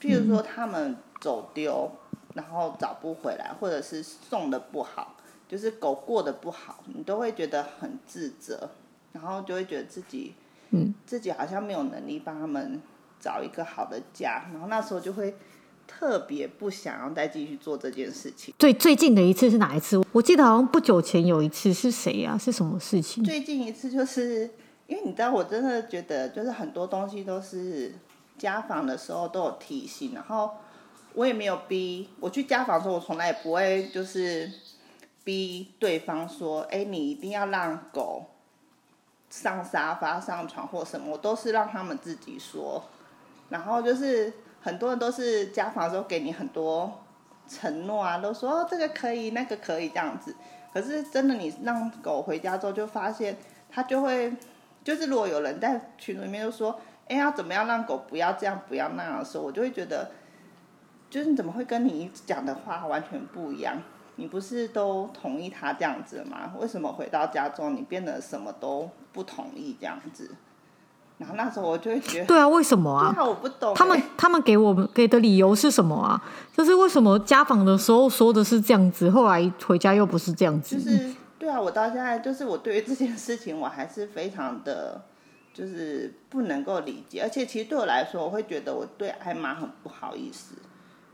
[0.00, 5.14] 譬如说他们走丢，嗯、然后找不回来，或者是送的不好，
[5.48, 8.68] 就是狗过得不好，你都会觉得很自责，
[9.12, 10.34] 然后就会觉得自己，
[10.70, 12.82] 嗯，自己好像没有能力帮他们
[13.20, 15.32] 找一个好的家，然后那时候就会。
[15.92, 18.54] 特别不想要再继续做这件事情。
[18.56, 20.00] 最最近的一次是哪一次？
[20.12, 22.38] 我记得好像不久前有一次，是谁啊？
[22.38, 23.24] 是什么事情？
[23.24, 24.48] 最近一次就是
[24.86, 27.92] 因为你知道，我真的觉得就是很多东西都是
[28.38, 30.52] 家访的时候都有提醒，然后
[31.14, 34.50] 我也没有逼我去家访的时候，我从来也不会就是
[35.24, 38.26] 逼对方说，哎，你一定要让狗
[39.28, 42.84] 上沙发、上床或什么，我都是让他们自己说，
[43.48, 44.32] 然后就是。
[44.60, 47.00] 很多人都是家访的时候给你很多
[47.48, 50.34] 承诺啊，都说这个可以，那个可以这样子。
[50.72, 53.36] 可是真的你让狗回家之后，就发现
[53.68, 54.32] 它就会，
[54.84, 60.10] 就是如果有人在群里面就说，哎要怎么样让狗不要这样不要那样的时候，我就会觉得，
[61.08, 63.82] 就是你怎么会跟你讲的话完全不一样？
[64.16, 66.52] 你不是都同意他这样子吗？
[66.60, 70.30] 为什么回到家中你变得什么都不同意这样子？
[71.20, 73.14] 然后那时候我就会觉得，对啊，为什么啊？
[73.18, 73.74] 我不懂。
[73.74, 76.18] 他们他们给我们给的理由是什么啊？
[76.56, 80.78] 就是为什么家访的时候说的是这样子，后来回家又不是这样子？
[80.78, 85.02] 就是对啊，我到现在就是我对于这件事情我还是非常的，
[85.52, 87.20] 就是不能够理解。
[87.20, 90.54] 而且其实对我来说，我会觉得我对艾妈很不好意思，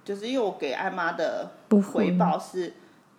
[0.04, 1.50] 就是因为我给艾妈的
[1.92, 2.72] 回报是，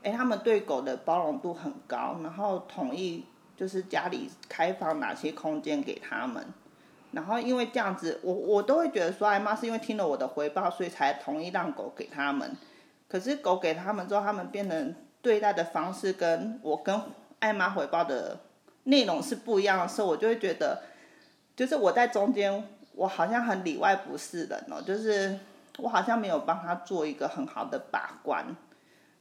[0.03, 3.25] 哎，他们对狗的包容度很高，然后同意
[3.57, 6.45] 就是家里开放哪些空间给他们。
[7.11, 12.55] 然后因为这样子，我我都会觉得说，艾妈是因为听了我的回报，所以才同意让狗给他们。
[13.07, 17.01] 可是狗给他们之后，他们变成对待的方式跟我跟
[17.39, 18.37] 艾妈回报的
[18.83, 20.83] 内容是不一样的时候，我就会觉得，
[21.55, 25.39] 就是我在中间，我好像很里外不是人哦，就是
[25.77, 28.45] 我好像没有帮他做一个很好的把关。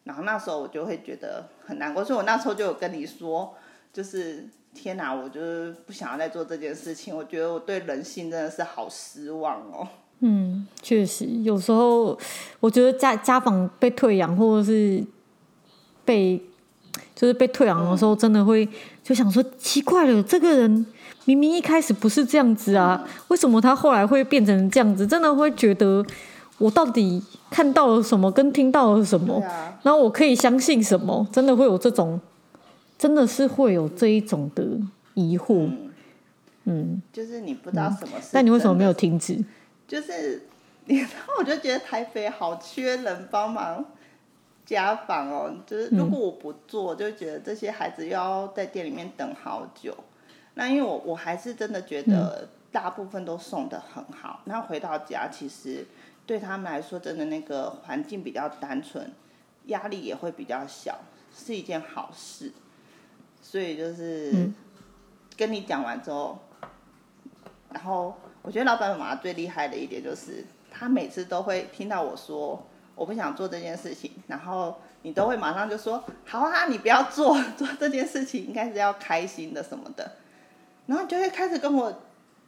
[0.03, 3.55] 然后那时候我就会觉得很难过，所以我那时候就有跟你说，
[3.93, 4.49] 就是。
[4.77, 7.17] 天哪，我就是不想要再做这件事情。
[7.17, 9.89] 我觉得我对人性真的是好失望哦。
[10.21, 12.17] 嗯，确实，有时候
[12.61, 15.03] 我觉得家家访被退养，或者是
[16.05, 16.41] 被
[17.15, 18.69] 就是被退养的时候，真的会
[19.03, 20.87] 就想说奇怪了，这个人
[21.25, 25.07] 明明一开始不是这样子啊，为什么他后来会变成这样子？
[25.07, 26.05] 真的会觉得
[26.59, 29.43] 我到底看到了什么，跟听到了什么，
[29.83, 31.27] 然后我可以相信什么？
[31.33, 32.21] 真的会有这种。
[32.99, 34.65] 真的是会有这一种的
[35.15, 35.93] 疑惑，嗯，
[36.65, 39.43] 嗯，就是你不知道什么事，但你为什么没有停止？
[39.87, 40.43] 就是，
[40.87, 43.85] 然后我就觉得台北好缺人帮忙
[44.65, 49.97] 家访哦，就是如果我不做，就觉得这些孩子要在店里面等好久。
[50.55, 55.87] 那因为我我还是真的觉得大部分都送的很好，那回到家其实
[56.25, 59.13] 对他们来说，真的那个环境比较单纯，
[59.67, 60.99] 压力也会比较小，
[61.37, 62.51] 是一件好事。
[63.49, 64.51] 所以就是
[65.37, 66.69] 跟你讲完之后，嗯、
[67.75, 72.67] 然后我觉得老板妈妈最厉害的一点就是，她每次都会听到我说
[72.97, 80.17] 我不想做这件事情，然后你都会马上就说好啊，你不要做，做这件事情应该是要开心的什么的。
[80.87, 82.03] 然后就会开始跟我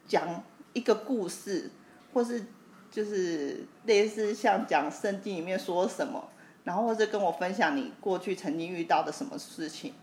[0.05, 0.43] 讲
[0.73, 1.71] 一个故事，
[2.13, 2.43] 或是
[2.91, 6.27] 就是类似像讲圣经里面说什么，
[6.65, 9.93] 然后或者跟我分享你过去曾经遇到的什么事情，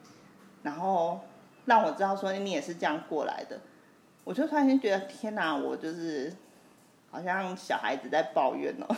[0.66, 1.20] 然后
[1.66, 3.60] 让我知道说你也是这样过来的，
[4.24, 6.34] 我就突然间觉得天哪，我就是
[7.08, 8.96] 好像小孩子在抱怨哦，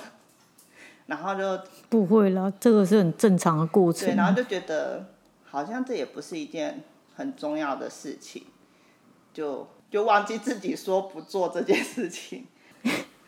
[1.05, 5.05] 然后就不会了，这个是很正常的过程，对，然后就觉得
[5.45, 6.83] 好像这也不是一件
[7.15, 8.45] 很重要的事情。
[9.35, 12.47] 就就忘记自己说不做这件事情，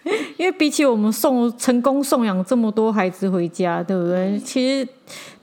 [0.39, 4.17] 因为比起我们送成功送养这么多孩子回家，对不对？
[4.31, 4.89] 嗯、其实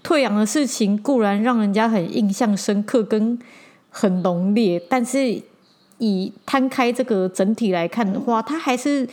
[0.01, 3.37] 退养的事情固然让人家很印象深刻跟
[3.89, 5.41] 很浓烈，但是
[5.99, 9.07] 以摊开这个整体来看的话，它还是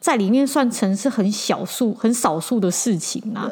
[0.00, 3.50] 在里面算成是很小数、很少数的事情啊。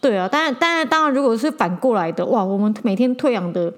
[0.00, 3.72] 对，对啊，当然，当然，当然，如果是反过来的，哇，我们每天退养的。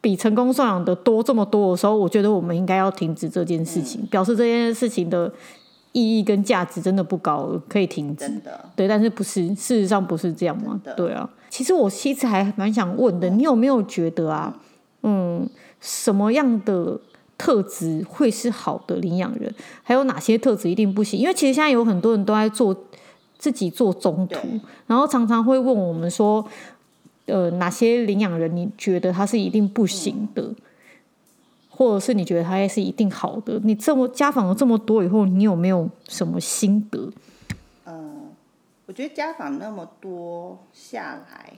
[0.00, 5.32] 比成功送养的多这么多的时候，我觉得我们应该要停止这件事情，嗯、表示这件事情的
[5.94, 8.30] 意义跟价值真的不高，可以停止。
[8.76, 10.78] 对，但是不是事实上不是这样吗？
[10.94, 14.54] 对啊，其实我其实还蛮想问的，你有没有觉得啊，
[15.02, 15.48] 嗯，
[15.80, 17.00] 什么样的
[17.38, 19.50] 特质会是好的领养人？
[19.82, 21.18] 还有哪些特质一定不行？
[21.18, 22.76] 因为其实现在有很多人都在做
[23.38, 26.46] 自己做中途，然后常常会问我们说。
[27.26, 30.56] 呃，哪些领养人你觉得他是一定不行的，嗯、
[31.74, 33.58] 或者是你觉得他也是一定好的？
[33.64, 37.10] 你这么家访了这么多以后，你有没有什么心得？
[37.84, 38.32] 嗯，
[38.86, 41.54] 我觉得家访那么多下来，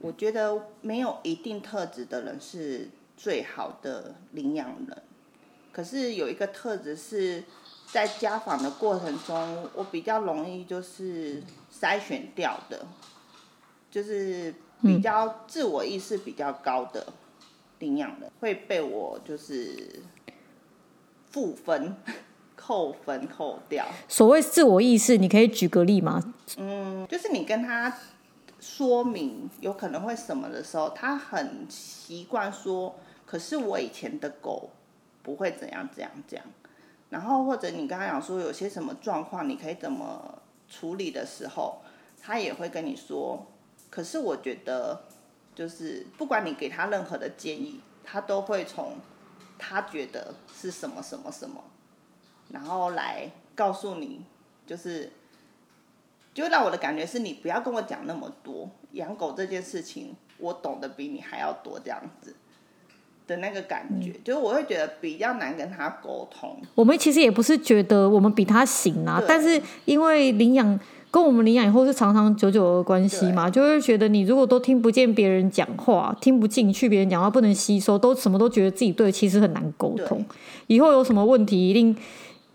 [0.00, 5.02] 我觉得没有一定特质的人是最好的领养人。
[5.72, 7.44] 可是有一个特质是
[7.86, 11.42] 在家访的过程中，我比较容易就是
[11.72, 12.84] 筛选掉的，
[13.90, 14.52] 就是。
[14.84, 17.06] 比较自我意识比较高的
[17.82, 20.00] 领养的会被我就是
[21.28, 21.96] 负分、
[22.54, 23.84] 扣分、扣掉。
[24.06, 26.32] 所谓自我意识，你可以举个例吗？
[26.56, 27.92] 嗯，就是你跟他
[28.60, 32.94] 说明有可能会什么的时候，他很习惯说
[33.26, 34.70] ：“可是我以前的狗
[35.24, 36.46] 不会怎样怎样怎样。”
[37.10, 41.82] 然后或者你跟他讲说有些什么状况，你可以怎么处理的时候，
[42.20, 43.44] 他也会跟你说。
[43.90, 45.02] 可是我觉得，
[45.54, 48.96] 就是不管你给他任何的建议，他都会从
[49.58, 51.62] 他觉得是什么什么什么，
[52.50, 54.24] 然后来告诉你，
[54.66, 55.12] 就是，
[56.32, 62.34] 就让我的感觉是你不要跟我讲那么多，养狗这件事情我懂得比你还要多这样子
[63.26, 66.60] 的那个感觉，就是我会觉得比较难跟他沟通。
[66.74, 70.80] 我们其实也不是觉得我们比他行啊，但是因为领养。
[71.12, 80.24] 跟我们领养以后是长长久久的关系嘛，就会觉得你如果都听不见别人讲话，听不进去别人讲话，不能吸收，都什么都觉得自己对，其实很难沟通。
[80.68, 81.94] 以后有什么问题，一定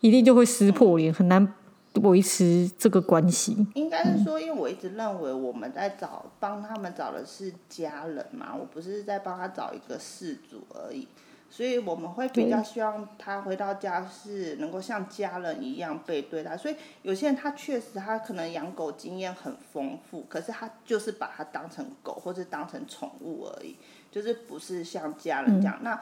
[0.02, 1.54] 一定就会撕破脸，嗯、很难
[2.02, 3.56] 维持这个关系。
[3.76, 11.08] 应该是说，因为我一直认为我们在找帮他们找的是家人嘛，我不是在帮他找一个事主而已。
[11.50, 16.58] 所以我们会比较希望他回到家是能够像家人一样被对待。
[16.58, 23.78] 所以有些人他确实他可能养狗经验很丰富，可是他就是把它当成狗或者当成宠物而已，
[24.12, 25.80] 就是不是像家人这样。
[25.82, 26.00] 那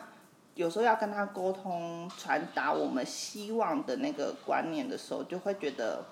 [0.56, 6.04] 有时候要跟他沟通传达我们希望的那个观念的时候，就会觉得，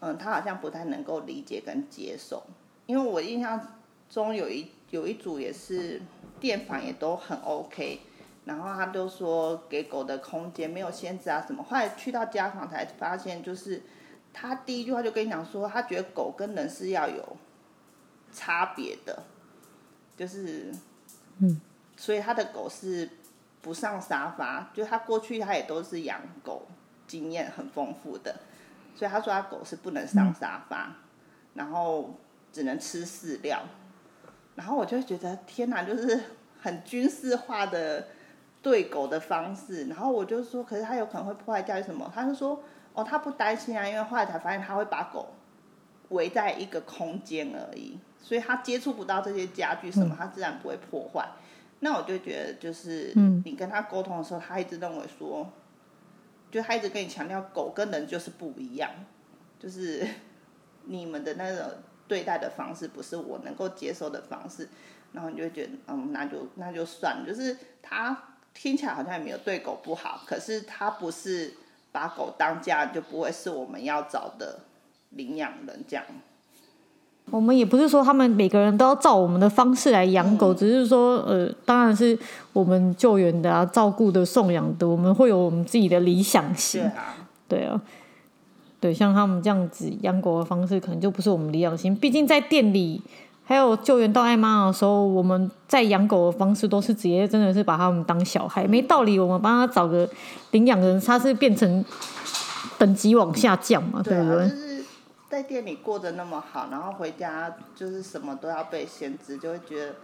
[0.00, 2.42] 嗯，他好像不太能够理解跟接受。
[2.86, 3.74] 因为我印象
[4.08, 6.00] 中有一有一组也是
[6.38, 8.00] 电访也都很 OK。
[8.44, 13.80] 然后他就说给狗的空间没有限制啊什么，后来去到家访才发现，就是
[14.32, 17.36] 他第一句话就跟你讲说，他觉得狗跟人是要有
[18.32, 19.22] 差别的，
[20.16, 20.72] 就是，
[21.38, 21.60] 嗯，
[21.96, 23.08] 所以他的狗是
[23.60, 26.66] 不上沙发，就他过去他也都是养狗
[27.06, 28.34] 经验很丰富的，
[28.96, 30.96] 所以他说他狗是不能上沙发，
[31.54, 32.18] 然后
[32.52, 33.62] 只能吃饲料，
[34.56, 36.20] 然后我就觉得天哪，就是
[36.60, 38.08] 很军事化的。
[38.62, 42.08] 对狗的方式，然后我就说，可是它有可能会破坏家里什么？
[42.14, 42.62] 他就说，
[42.94, 45.30] 哦，他不担心啊，因为后来才发现他会把狗
[46.10, 51.26] 围在一个空间而已，所以他接触不到这些家具什么，他自然不会破坏。
[51.28, 51.42] 嗯、
[51.80, 53.12] 那我就觉得，就是
[53.44, 55.50] 你跟他沟通的时候，他一直认为说，
[56.52, 58.88] 就他一直跟你强调，狗跟人就是不一样，
[59.58, 60.06] 就是
[60.84, 61.66] 你们的那种
[62.06, 64.68] 对待的方式不是我能够接受的方式，
[65.10, 68.28] 然后你就觉得，嗯，那就那就算了，就是他。
[68.54, 71.54] 听起来好像也没有对狗不好，可是他不是
[71.90, 74.60] 把狗当家，就不会是我们要找的
[75.10, 76.04] 领养人这样。
[77.30, 82.18] 我们也不是说他们每个人都要照我们的方式来养狗，嗯、只是说，呃，当然是
[82.52, 86.82] 我们救援的啊，照顾的、送养的，我们会有我们自己的理想型。
[86.82, 87.14] 对啊，
[87.48, 87.80] 对啊，
[88.80, 91.94] 对，像他们这样子养狗的方式，可能就不是我们理想型。
[91.94, 93.00] 毕竟在店里
[93.44, 99.18] 还有救援到爱妈的时候，我们在养狗的方式都是直接真的是把他们当小孩，没道理。
[99.18, 100.08] 我们帮他找个
[100.52, 101.84] 领养人，他是变成
[102.78, 104.48] 等级往下降嘛，对不对？
[104.48, 104.84] 对
[105.28, 109.94] 在店里过得那么好，然后回家就是什么都要被限制，就会觉得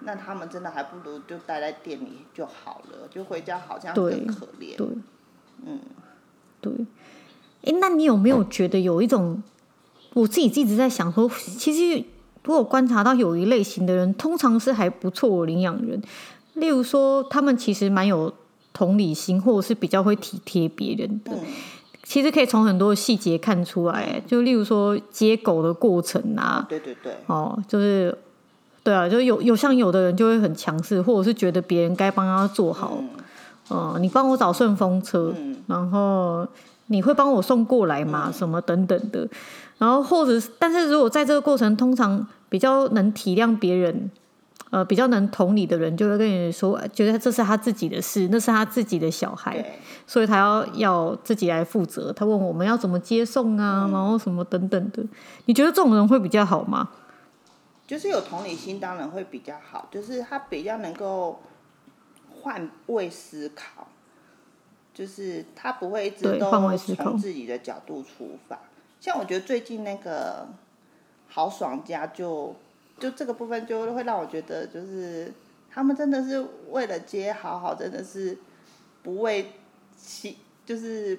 [0.00, 4.76] 那他们真的还不如就待在店里就好了，就回家好像更可怜。
[4.76, 4.86] 对，
[5.64, 5.80] 嗯，
[6.60, 6.72] 对。
[7.64, 9.40] 哎，那你有没有觉得有一种，
[10.14, 12.04] 我自己一直在想说，其实
[12.44, 16.02] 如果观察到有一类型的人，通常是还不错的领养人，
[16.54, 18.32] 例如说他们其实蛮有
[18.72, 21.32] 同理心，或者是比较会体贴别人的。
[21.32, 21.40] 嗯
[22.04, 28.14] 其实可以从很多细节看出来，就例如说接狗的过程啊，对对对，哦，就是
[28.82, 33.08] 对啊，就有有像有的人就会很强势，或者是觉得别人该帮他做好，嗯，
[33.94, 36.46] 呃、你帮我找顺风车，嗯，然后
[36.88, 38.24] 你会帮我送过来吗？
[38.26, 39.26] 嗯，什么等等的，
[39.82, 44.08] 然后或者是，但是如果在这个过程，通常比较能体谅别人。
[44.70, 49.62] 呃，比较能同理的人就会跟你说，觉得这是他自己的事，那是他自己的小孩，
[50.06, 52.10] 所以他要要自己来负责。
[52.10, 55.04] 他问我们要怎么接送啊，嗯、然后什么等等的。
[55.44, 56.88] 你觉得这种人会比较好吗？
[57.86, 59.88] 就是有同理心，当然会比较好。
[59.90, 61.42] 就是他比较能够
[62.40, 63.88] 换位思考，
[64.94, 68.58] 就是他不会一直都从自己的角度出发。
[69.02, 70.48] 像我觉得最近那个
[71.28, 72.54] 豪爽家就。
[73.00, 75.32] 就这个部分就会让我觉得，就是
[75.68, 78.38] 他们真的是为了接好好，真的是
[79.02, 79.54] 不为
[79.96, 81.18] 其，就是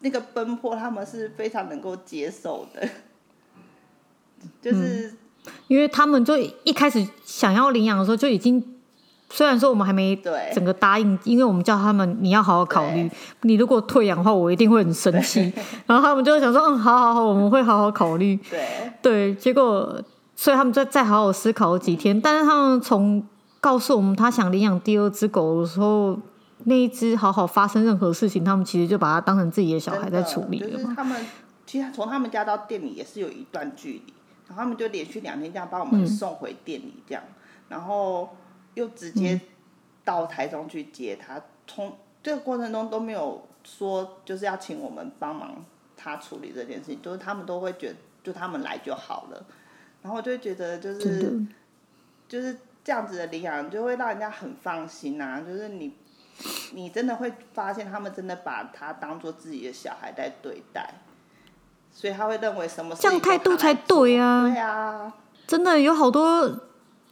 [0.00, 2.86] 那个奔波，他们是非常能够接受的。
[4.60, 5.14] 就是、
[5.68, 8.73] 因为他们就一开始想要领养的时候就已经，
[9.34, 10.14] 虽然说我们还没
[10.54, 13.10] 整个答应，因为我们叫他们你要好好考虑，
[13.42, 15.52] 你如果退养的话，我一定会很生气。
[15.86, 18.36] 然后他们就会想说，嗯，好好好，我们会好好考虑。
[18.48, 18.66] 对
[19.02, 20.00] 对，结果。
[20.36, 23.24] 所以他们再再好好思考几天，但是他们从
[23.60, 26.18] 告诉我们他想领养第二只狗的时候，
[26.64, 30.68] 那一只好好发生任何事情，他们其实就把它当成自己的小孩在处理了。
[30.68, 31.24] 就是他们
[31.64, 34.12] 其实从他们家到店里也是有一段距离，
[34.48, 37.34] 然后他们就连续两天这样把我们送回店里，这样、嗯，
[37.68, 38.30] 然后
[38.74, 39.40] 又直接
[40.04, 41.40] 到台中去接他。
[41.66, 45.64] 从这个过程中都没有说就是要请我们帮忙
[45.96, 49.46] 他处理这件事情，就是他们都会觉得就他们来就好了。
[50.02, 51.42] 然后我就会觉得，就是
[52.28, 55.40] 就是这样子的领养，就会让人家很放心呐、啊。
[55.40, 55.94] 就是你，
[56.74, 60.94] 你真的会发现，他们真的把他当做自己的小孩在对待，
[61.90, 64.42] 所以他会认为什么事这样态度才对啊。
[64.42, 65.14] 对啊，
[65.46, 66.60] 真的有好多。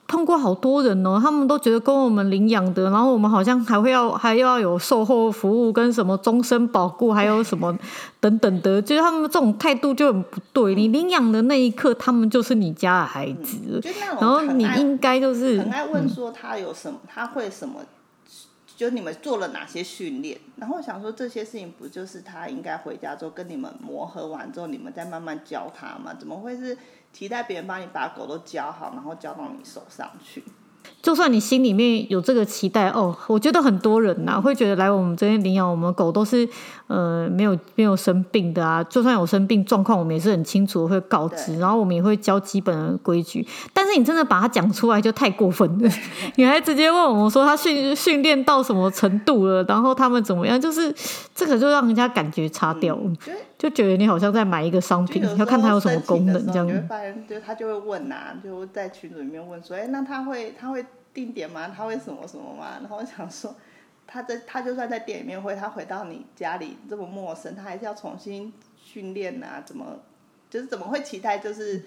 [0.07, 7.75] 碰过好多人哦，他们都觉得跟我们领养的，然后我们好像还会要还要有售后服务跟什么终身保固，还有什么
[8.21, 10.75] 等等的，就是他们这种态度就很不对。
[10.75, 17.77] 你领养的那一刻，他们就是你家的孩子，嗯、然后你应该就是很爱问说他有什么，他会什么，
[18.83, 20.37] 就你们做了哪些训练？
[20.57, 26.13] 然后想说这些事情不就是他应该回家之后跟你们磨合完之后，你们再慢慢教他吗？
[26.19, 26.77] 怎么会是？
[27.13, 30.43] 期待别人帮你把狗都教好，然后教到你手上去。
[31.03, 36.49] 就算你心里面有这个期待哦，我觉得很多人呐、啊、会觉得来我们这边领养我们狗都是
[36.87, 43.45] 呃没有没有生病的啊，就算有生病状况，我们也是很清楚会告知，然后我们也会教基本的规矩。
[43.73, 45.91] 但是你真的把它讲出来就太过分了，
[46.37, 50.95] 你还直接问我们说他训训练到什么程度了，然后他们怎么样，就是
[51.35, 53.11] 这个就让人家感觉差掉了，
[53.63, 56.67] 就觉得你好像在买一个商品，要看它有什么功能这样。
[56.67, 60.85] 你会发现，就他就会问呐、啊，就在群组里面问说，哎，那他会他会。
[61.15, 61.69] 定点吗？
[61.69, 62.79] 他会什么什么吗？
[62.81, 63.55] 然后我想说，
[64.07, 68.51] 他在他就算在店里面会，他回到你家里这么陌生，他还是要重新
[68.83, 69.63] 训练啊？
[69.63, 69.85] 怎么
[70.49, 71.85] 就是怎么会期待就是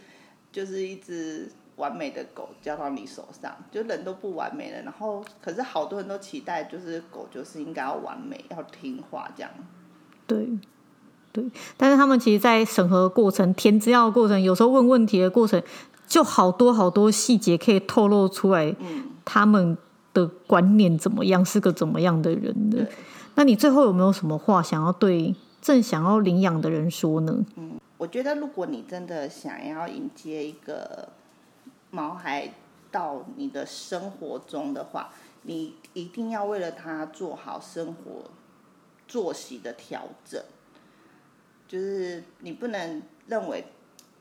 [0.52, 3.52] 就是一只完美的狗交到你手上？
[3.72, 9.50] 就人都不完美了，然后可是好多人都期待就是狗就是应该要完美，要听话这样。
[10.28, 10.48] 对
[11.36, 11.44] 对，
[11.76, 15.62] 但是他们其实，在审核过程、填资料的过程，有时候问问题的过程，
[16.08, 18.74] 就好多好多细节可以透露出来。
[18.80, 19.12] 嗯。
[19.26, 19.76] 他们
[20.14, 21.44] 的观念怎么样？
[21.44, 22.88] 是个怎么样的人的？
[23.34, 27.44] 那你最后有没有什么话想要对正想要领养的人说呢？
[27.56, 31.10] 嗯，我觉得如果你真的想要迎接一个
[31.90, 32.54] 毛孩
[32.92, 35.10] 到你的生活中的话，
[35.42, 38.30] 你一定要为了他做好生活
[39.08, 40.40] 作息的调整。
[41.68, 43.66] 就是你不能认为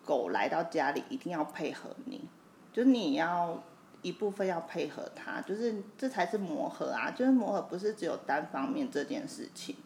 [0.04, 2.28] 狗来到家里一定要配合你，
[2.72, 3.62] 就是你要
[4.02, 9.76] 一部分要配合它，就是这才是磨合啊，就是磨合不是只有单方面这件事情。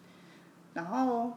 [0.73, 1.31] 然后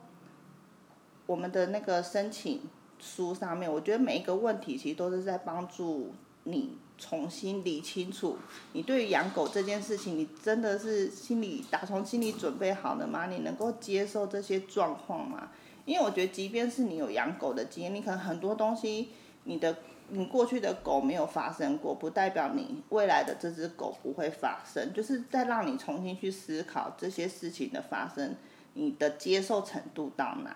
[1.26, 2.60] 我们的那个申请
[2.98, 6.12] 书上面，我觉得每一个问题其实都是在帮助
[6.44, 8.36] 你重新理清楚，
[8.72, 13.26] 你对于养狗这件事情，你真的是心里打从心里准备好了吗？
[13.26, 15.50] 你能够接受这些状况吗？
[15.84, 19.10] 因为我觉得，即便是你有养狗的经验，你可能很多东西，
[19.44, 19.76] 你的
[20.08, 24.92] 你过去的狗没有发生过，不代表你未来的这只狗不会发生。
[24.92, 28.36] 就是在让你重新去思考这些事情的发生，
[28.74, 30.54] 你的接受程度到哪？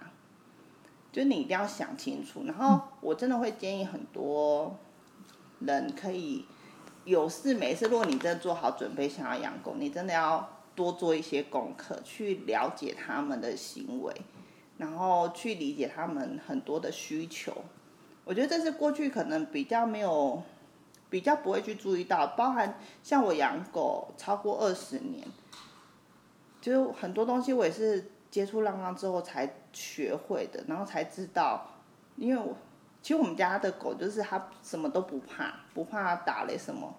[1.11, 2.43] 就你一定要想清楚。
[2.45, 4.79] 然后我真的会建议很多
[5.61, 6.45] 人可以
[7.05, 14.14] 有事没事，如果你真的做好准备想要养狗，你真的要多做一些功课，去了解他们的行为。
[14.79, 17.64] 然后去理解他们很多的需求，
[18.24, 20.43] 我觉得这是过去可能比较没有，
[21.09, 25.27] 比较不会去注意到，包含像我养狗超过二十年，
[26.61, 31.66] 就很多东西我也是接触浪浪之后才学会的，然后才知道，
[32.16, 32.55] 因为我
[33.01, 36.95] 其实我们家的狗就是它什么都不怕，不怕打雷什么，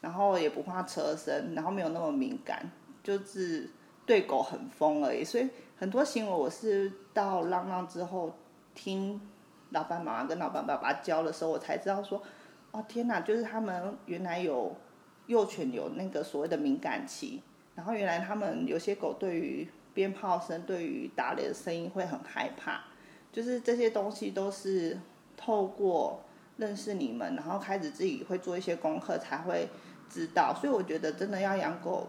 [0.00, 2.68] 然后也不怕车身，然后没有那么敏感，
[3.04, 3.70] 就是
[4.04, 5.48] 对狗很疯而已，所以。
[5.80, 8.30] 很多行为我是到浪浪之后，
[8.74, 9.18] 听
[9.70, 12.22] 老板妈妈跟老板爸爸教的时候，我才知道说，
[12.70, 14.76] 哦天哪，就是他们原来有
[15.26, 17.42] 幼犬有那个所谓的敏感期，
[17.74, 22.82] 然后原来他们有些狗对于鞭炮声、对于打雷的声音会很害怕，
[23.32, 25.00] 就是这些东西都是
[25.34, 26.20] 透过
[26.58, 29.66] 认识你们，然后开始自己会做一些功课才会
[30.10, 32.06] 知道，所以我觉得真的要养狗。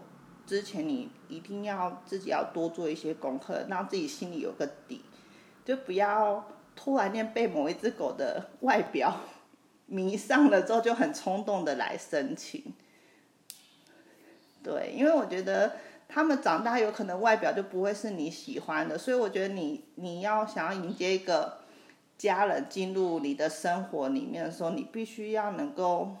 [0.52, 5.00] 之前你一定要自己要多做一些功课，让自己心里有个底，
[5.64, 6.46] 就不要
[6.76, 9.20] 突然间被某一只狗的外表
[9.86, 12.74] 迷上了之后，就很冲动的来申请。
[14.62, 15.76] 对，因为我觉得
[16.06, 21.60] 他们长大有可能外表就不会是你喜欢的，所以我觉得你你要想要迎接一个
[22.18, 26.14] 家人进入你的生活里面的时候，你必须要能够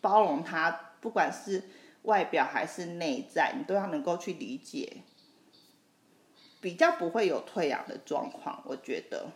[0.00, 0.68] 包容他，
[1.00, 1.62] 不管是。
[2.02, 4.98] 外表还是内在，你都要能够去理解，
[6.60, 8.60] 比较不会有退养的状况。
[8.64, 9.26] 我觉得，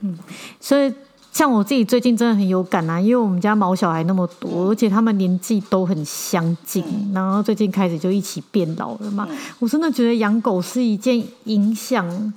[0.00, 0.18] 嗯，
[0.58, 0.92] 所以
[1.32, 9.26] 像我自己最近真的很有感啊，因为我们家毛小孩那么多，嗯、而且他们年纪都很相近，嗯、然后最近开始就一起变老了嘛。
[9.28, 12.32] 嗯、我真的觉得养狗是一件影响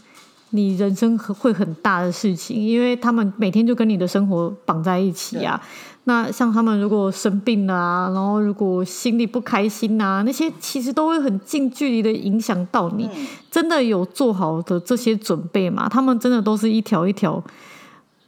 [0.50, 5.62] 你人生会很大的事情，因为他们每天就跟你的生活绑在一起啊。
[6.08, 13.10] 那像他们如果生病了啊，然后如果心里不开心啊，那些其实都会很近距离的影响到你。
[13.51, 15.89] 真的有做好的这些准备吗？
[15.89, 17.43] 他们真的都是一条一条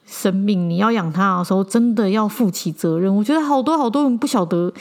[0.06, 3.16] 生命，你要养它的时候，真的要负起责任。
[3.16, 4.74] 我觉得好多好多人不晓得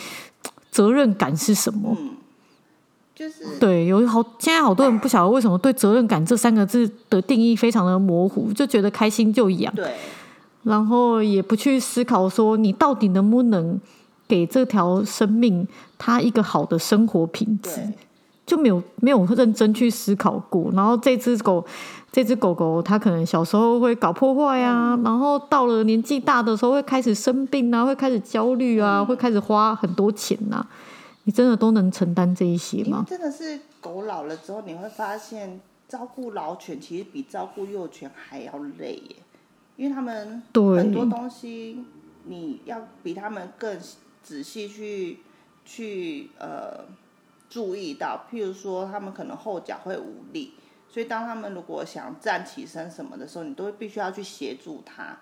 [0.73, 1.97] 责任感是什么。
[2.01, 2.11] 嗯，
[3.15, 9.73] 就是对，有好现在好多人不晓得为什么对责任感这三个字的定义非常的模糊，就觉得开心就养。
[9.77, 9.95] 对。
[10.69, 13.81] 然后也不去思考说，你到底能不能
[14.29, 15.67] 给这条生命
[15.97, 17.81] 它一个好的生活品质，
[18.45, 20.71] 就没有没有认真去思考过。
[20.75, 21.65] 然后这只狗，
[22.13, 30.67] 这只狗狗它可能小时候会搞破坏啊，嗯、然后到了年纪大的时候会开始生病啊，会开始焦虑啊，嗯、会开始花很多钱啊。
[31.25, 33.05] 你真的都能承担这一些吗？
[33.09, 39.17] 真的是狗老了之后，你会发现照顾老犬其实比照顾幼犬还要累耶。
[39.79, 41.85] 因为他们很多东西，
[42.25, 43.79] 你要比他们更
[44.25, 45.21] 仔细去
[45.65, 46.85] 去呃
[47.49, 50.55] 注意到，譬如说他们可能后脚会无力，
[50.89, 55.17] 所以当他们如果想站起身什么的时候，你都必须要去协助他，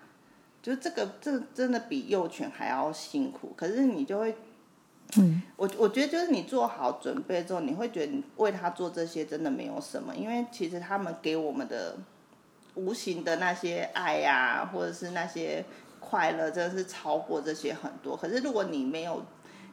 [0.63, 3.53] 就是这个这真的比幼犬还要辛苦。
[3.55, 4.35] 可是你就会，
[5.17, 11.95] 嗯，我我觉得就是你做好准备之后，你会觉得你为他做这些真的没有什么，因为其实他们给我们的。
[12.77, 15.65] 无形的那些爱呀、啊，或者是那些
[15.99, 18.15] 快乐，真的是超过这些很多。
[18.15, 19.25] 可是如果你没有，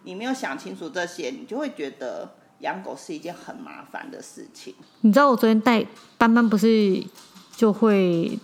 [0.05, 2.29] 你没有想清楚这些，你就会觉得
[2.61, 4.75] 养狗是一件很麻烦的事情。
[5.03, 5.87] 你知道我昨天带
[6.17, 7.05] 斑斑，不是
[7.55, 8.39] 就会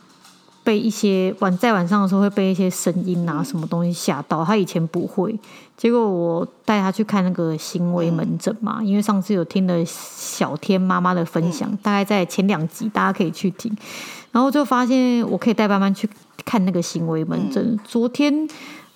[0.62, 4.44] 被一些晚在晚上的时候会被一些声音啊什么东西吓到。
[4.44, 5.38] 他以前不会，
[5.76, 13.74] 结果我带他去看那个行为门诊嘛，嗯、因为上次有听了小天妈妈的分享，嗯、大概在前两集，大家可以去听。
[14.32, 16.08] 然后就发现我可以带班班去
[16.44, 17.64] 看那个行为门诊。
[17.64, 18.48] 嗯、昨天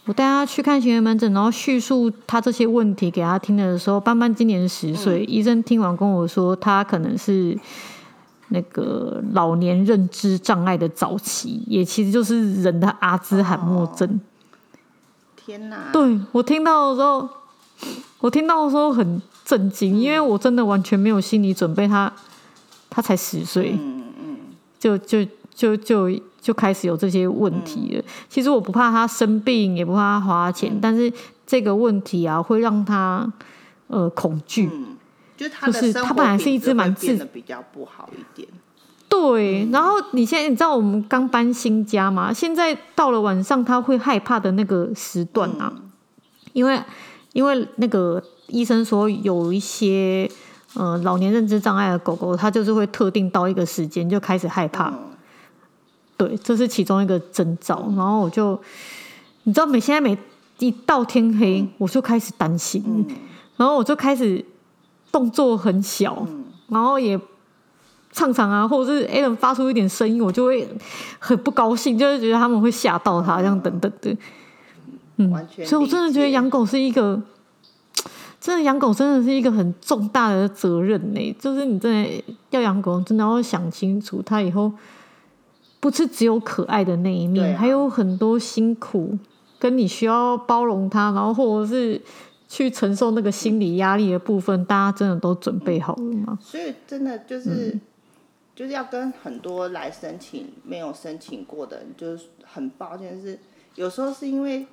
[0.04, 7.58] 我带他去看行为门诊，然后叙述他这些问题给他听的时候，班班今年十岁，嗯、医生听完跟我说，他可能是
[8.54, 14.08] 那个老年认知障碍的早期，也其实就是人的阿兹海默症。
[14.08, 14.20] 哦、
[15.36, 15.92] 天哪！
[15.92, 17.28] 对，我听到的时候，
[18.20, 22.10] 我听到的时候很震惊，嗯、因为我真的完全没有心理准备他。
[22.88, 24.36] 他他才十岁，嗯嗯，
[24.78, 26.08] 就就就就
[26.40, 28.00] 就开始有这些问题了。
[28.00, 31.12] 嗯、其实我不怕他生病，也不怕他花钱，嗯、但是
[31.44, 33.28] 这个问题啊，会让他
[33.88, 34.70] 呃恐惧。
[34.72, 34.96] 嗯
[35.36, 38.48] 就他的生活品质会变得比较不好一点。
[39.08, 42.32] 对，然后你现在你知道我们刚搬新家嘛？
[42.32, 45.90] 现在到了晚上他会害怕的那个时段啊，嗯、
[46.52, 46.82] 因为
[47.32, 50.28] 因为那个医生说有一些
[50.74, 54.88] 呃老年认知障碍的狗狗，它就是会特定到一个时间就开始害怕。
[54.88, 54.98] 嗯、
[56.16, 57.84] 对，这是其中一个征兆。
[57.96, 58.60] 然后我就
[59.44, 60.18] 你知道每现在每
[60.58, 63.06] 一到天黑，嗯、我就开始担心，嗯、
[63.56, 64.44] 然后我就开始。
[65.14, 67.16] 动作很小，嗯、然后也
[68.10, 70.68] 唱唱啊，或者是 Alan 发出一点声音，我就会
[71.20, 74.16] 很不高兴，就是觉得他们会吓到他，这样等等的。
[75.18, 75.30] 嗯，
[75.64, 77.22] 所以我真的觉得养狗是一个，
[78.40, 81.36] 真的养狗真的是一个很重大的责任呢。
[81.38, 84.72] 就是你真的要养狗，真的要想清楚，它以后
[85.78, 89.16] 不是只有可爱的那一面，啊、还有很多辛苦，
[89.60, 92.02] 跟你需要包容它，然后或者是。
[92.54, 96.38] 去承受那个心理压力的部分，大家真的都准备好了吗？
[96.40, 97.76] 所以真的就是，
[98.54, 103.36] 就是要跟很多来申请没有申请过的人，就是很抱歉是，
[103.74, 104.64] 有时候是因为，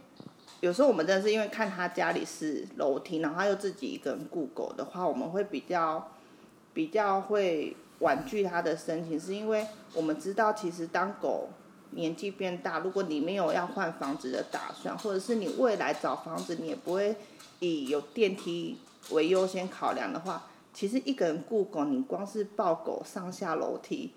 [0.60, 6.12] 有时候我们真的是因为看他家里是楼梯，然后他又自己一个人雇狗的话，我们会比较
[6.76, 9.66] 比较会婉拒他的申请，是因为
[9.96, 11.50] 我们知道其实当狗
[11.90, 17.16] 年纪变大，如果你没有要换房子的打算，或者是你未来找房子，你也不会。
[17.62, 18.76] 以有电梯
[19.12, 24.10] 为优先考量的话，其实一个人雇狗，你光是抱狗上下楼梯，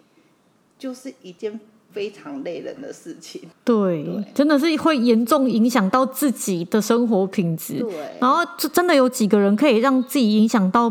[0.78, 1.60] 就是一件
[1.92, 3.42] 非常累人的事情。
[3.62, 7.80] 对，对真的是会严重影响到自己的生活品质。
[7.80, 10.90] 对，然后就真的有几个人可以让自己影响到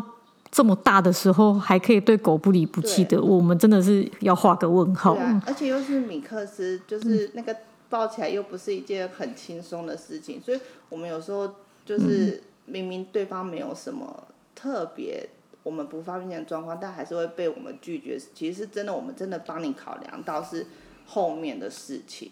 [0.52, 5.16] 这么大的时候，还可以对狗不离不弃的，我们真的是要画个问号。
[5.16, 7.56] 啊，而且又是米克斯，就是那个
[7.90, 11.50] 抱起来又不是一件很轻松的事情，所以我们有时候。
[11.86, 15.30] 就是明明对方没有什么特别
[15.64, 18.18] 我们不方便的状况，但还是会被我们拒绝。
[18.34, 20.66] 其实是真的，我们真的帮你考量到是
[21.06, 22.32] 后面的事情，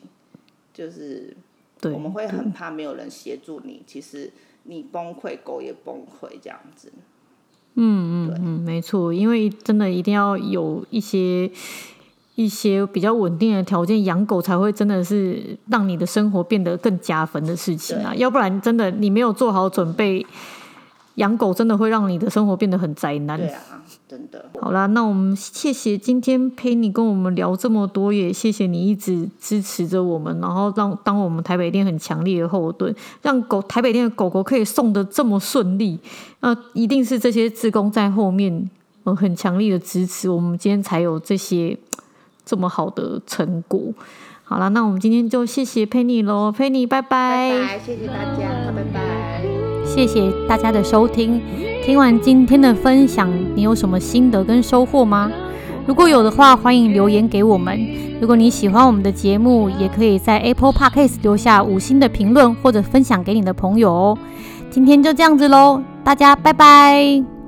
[0.73, 1.35] 就是
[1.83, 3.83] 我们会很怕没有人协助你。
[3.85, 4.31] 其实
[4.63, 6.91] 你崩溃，狗也崩溃，这样子。
[7.75, 11.51] 嗯嗯嗯，没错，因为真的一定要有一些。
[12.35, 18.15] 一些比较稳定的条件，养狗才会真的是让你的生活变得更加分的事情啊！
[18.15, 20.25] 要不然真的你没有做好准备，
[21.15, 23.37] 养狗真的会让你的生活变得很灾难。
[23.37, 24.45] 对啊，真的。
[24.61, 35.99] 好啦，那我们谢谢今天陪你跟我们聊这么多，也谢谢你一直支持着我们，然后让当我们台北店很强烈的后盾，让狗台北店的狗狗可以送的这么顺利，
[36.39, 38.69] 那一定是这些志工在后面
[39.03, 41.77] 呃很强力的支持，我们今天才有这些。
[42.51, 43.79] 这么好的成果，
[44.43, 49.41] 好了，那我们今天就谢谢 Penny 喽，Penny 拜拜，拜拜，谢谢大家，拜拜，
[49.85, 51.41] 谢谢大家的收听。
[51.85, 55.31] 听完今天的分享，你有什么心得跟收获吗？
[55.87, 57.79] 如果有的话，欢迎留言给我们。
[58.19, 64.17] 如果你喜欢我们的节目，也可以在 Apple Podcast 留下五星的评论，或者分享给你的朋友哦。
[64.69, 67.40] 今天就这样子喽，大家拜拜。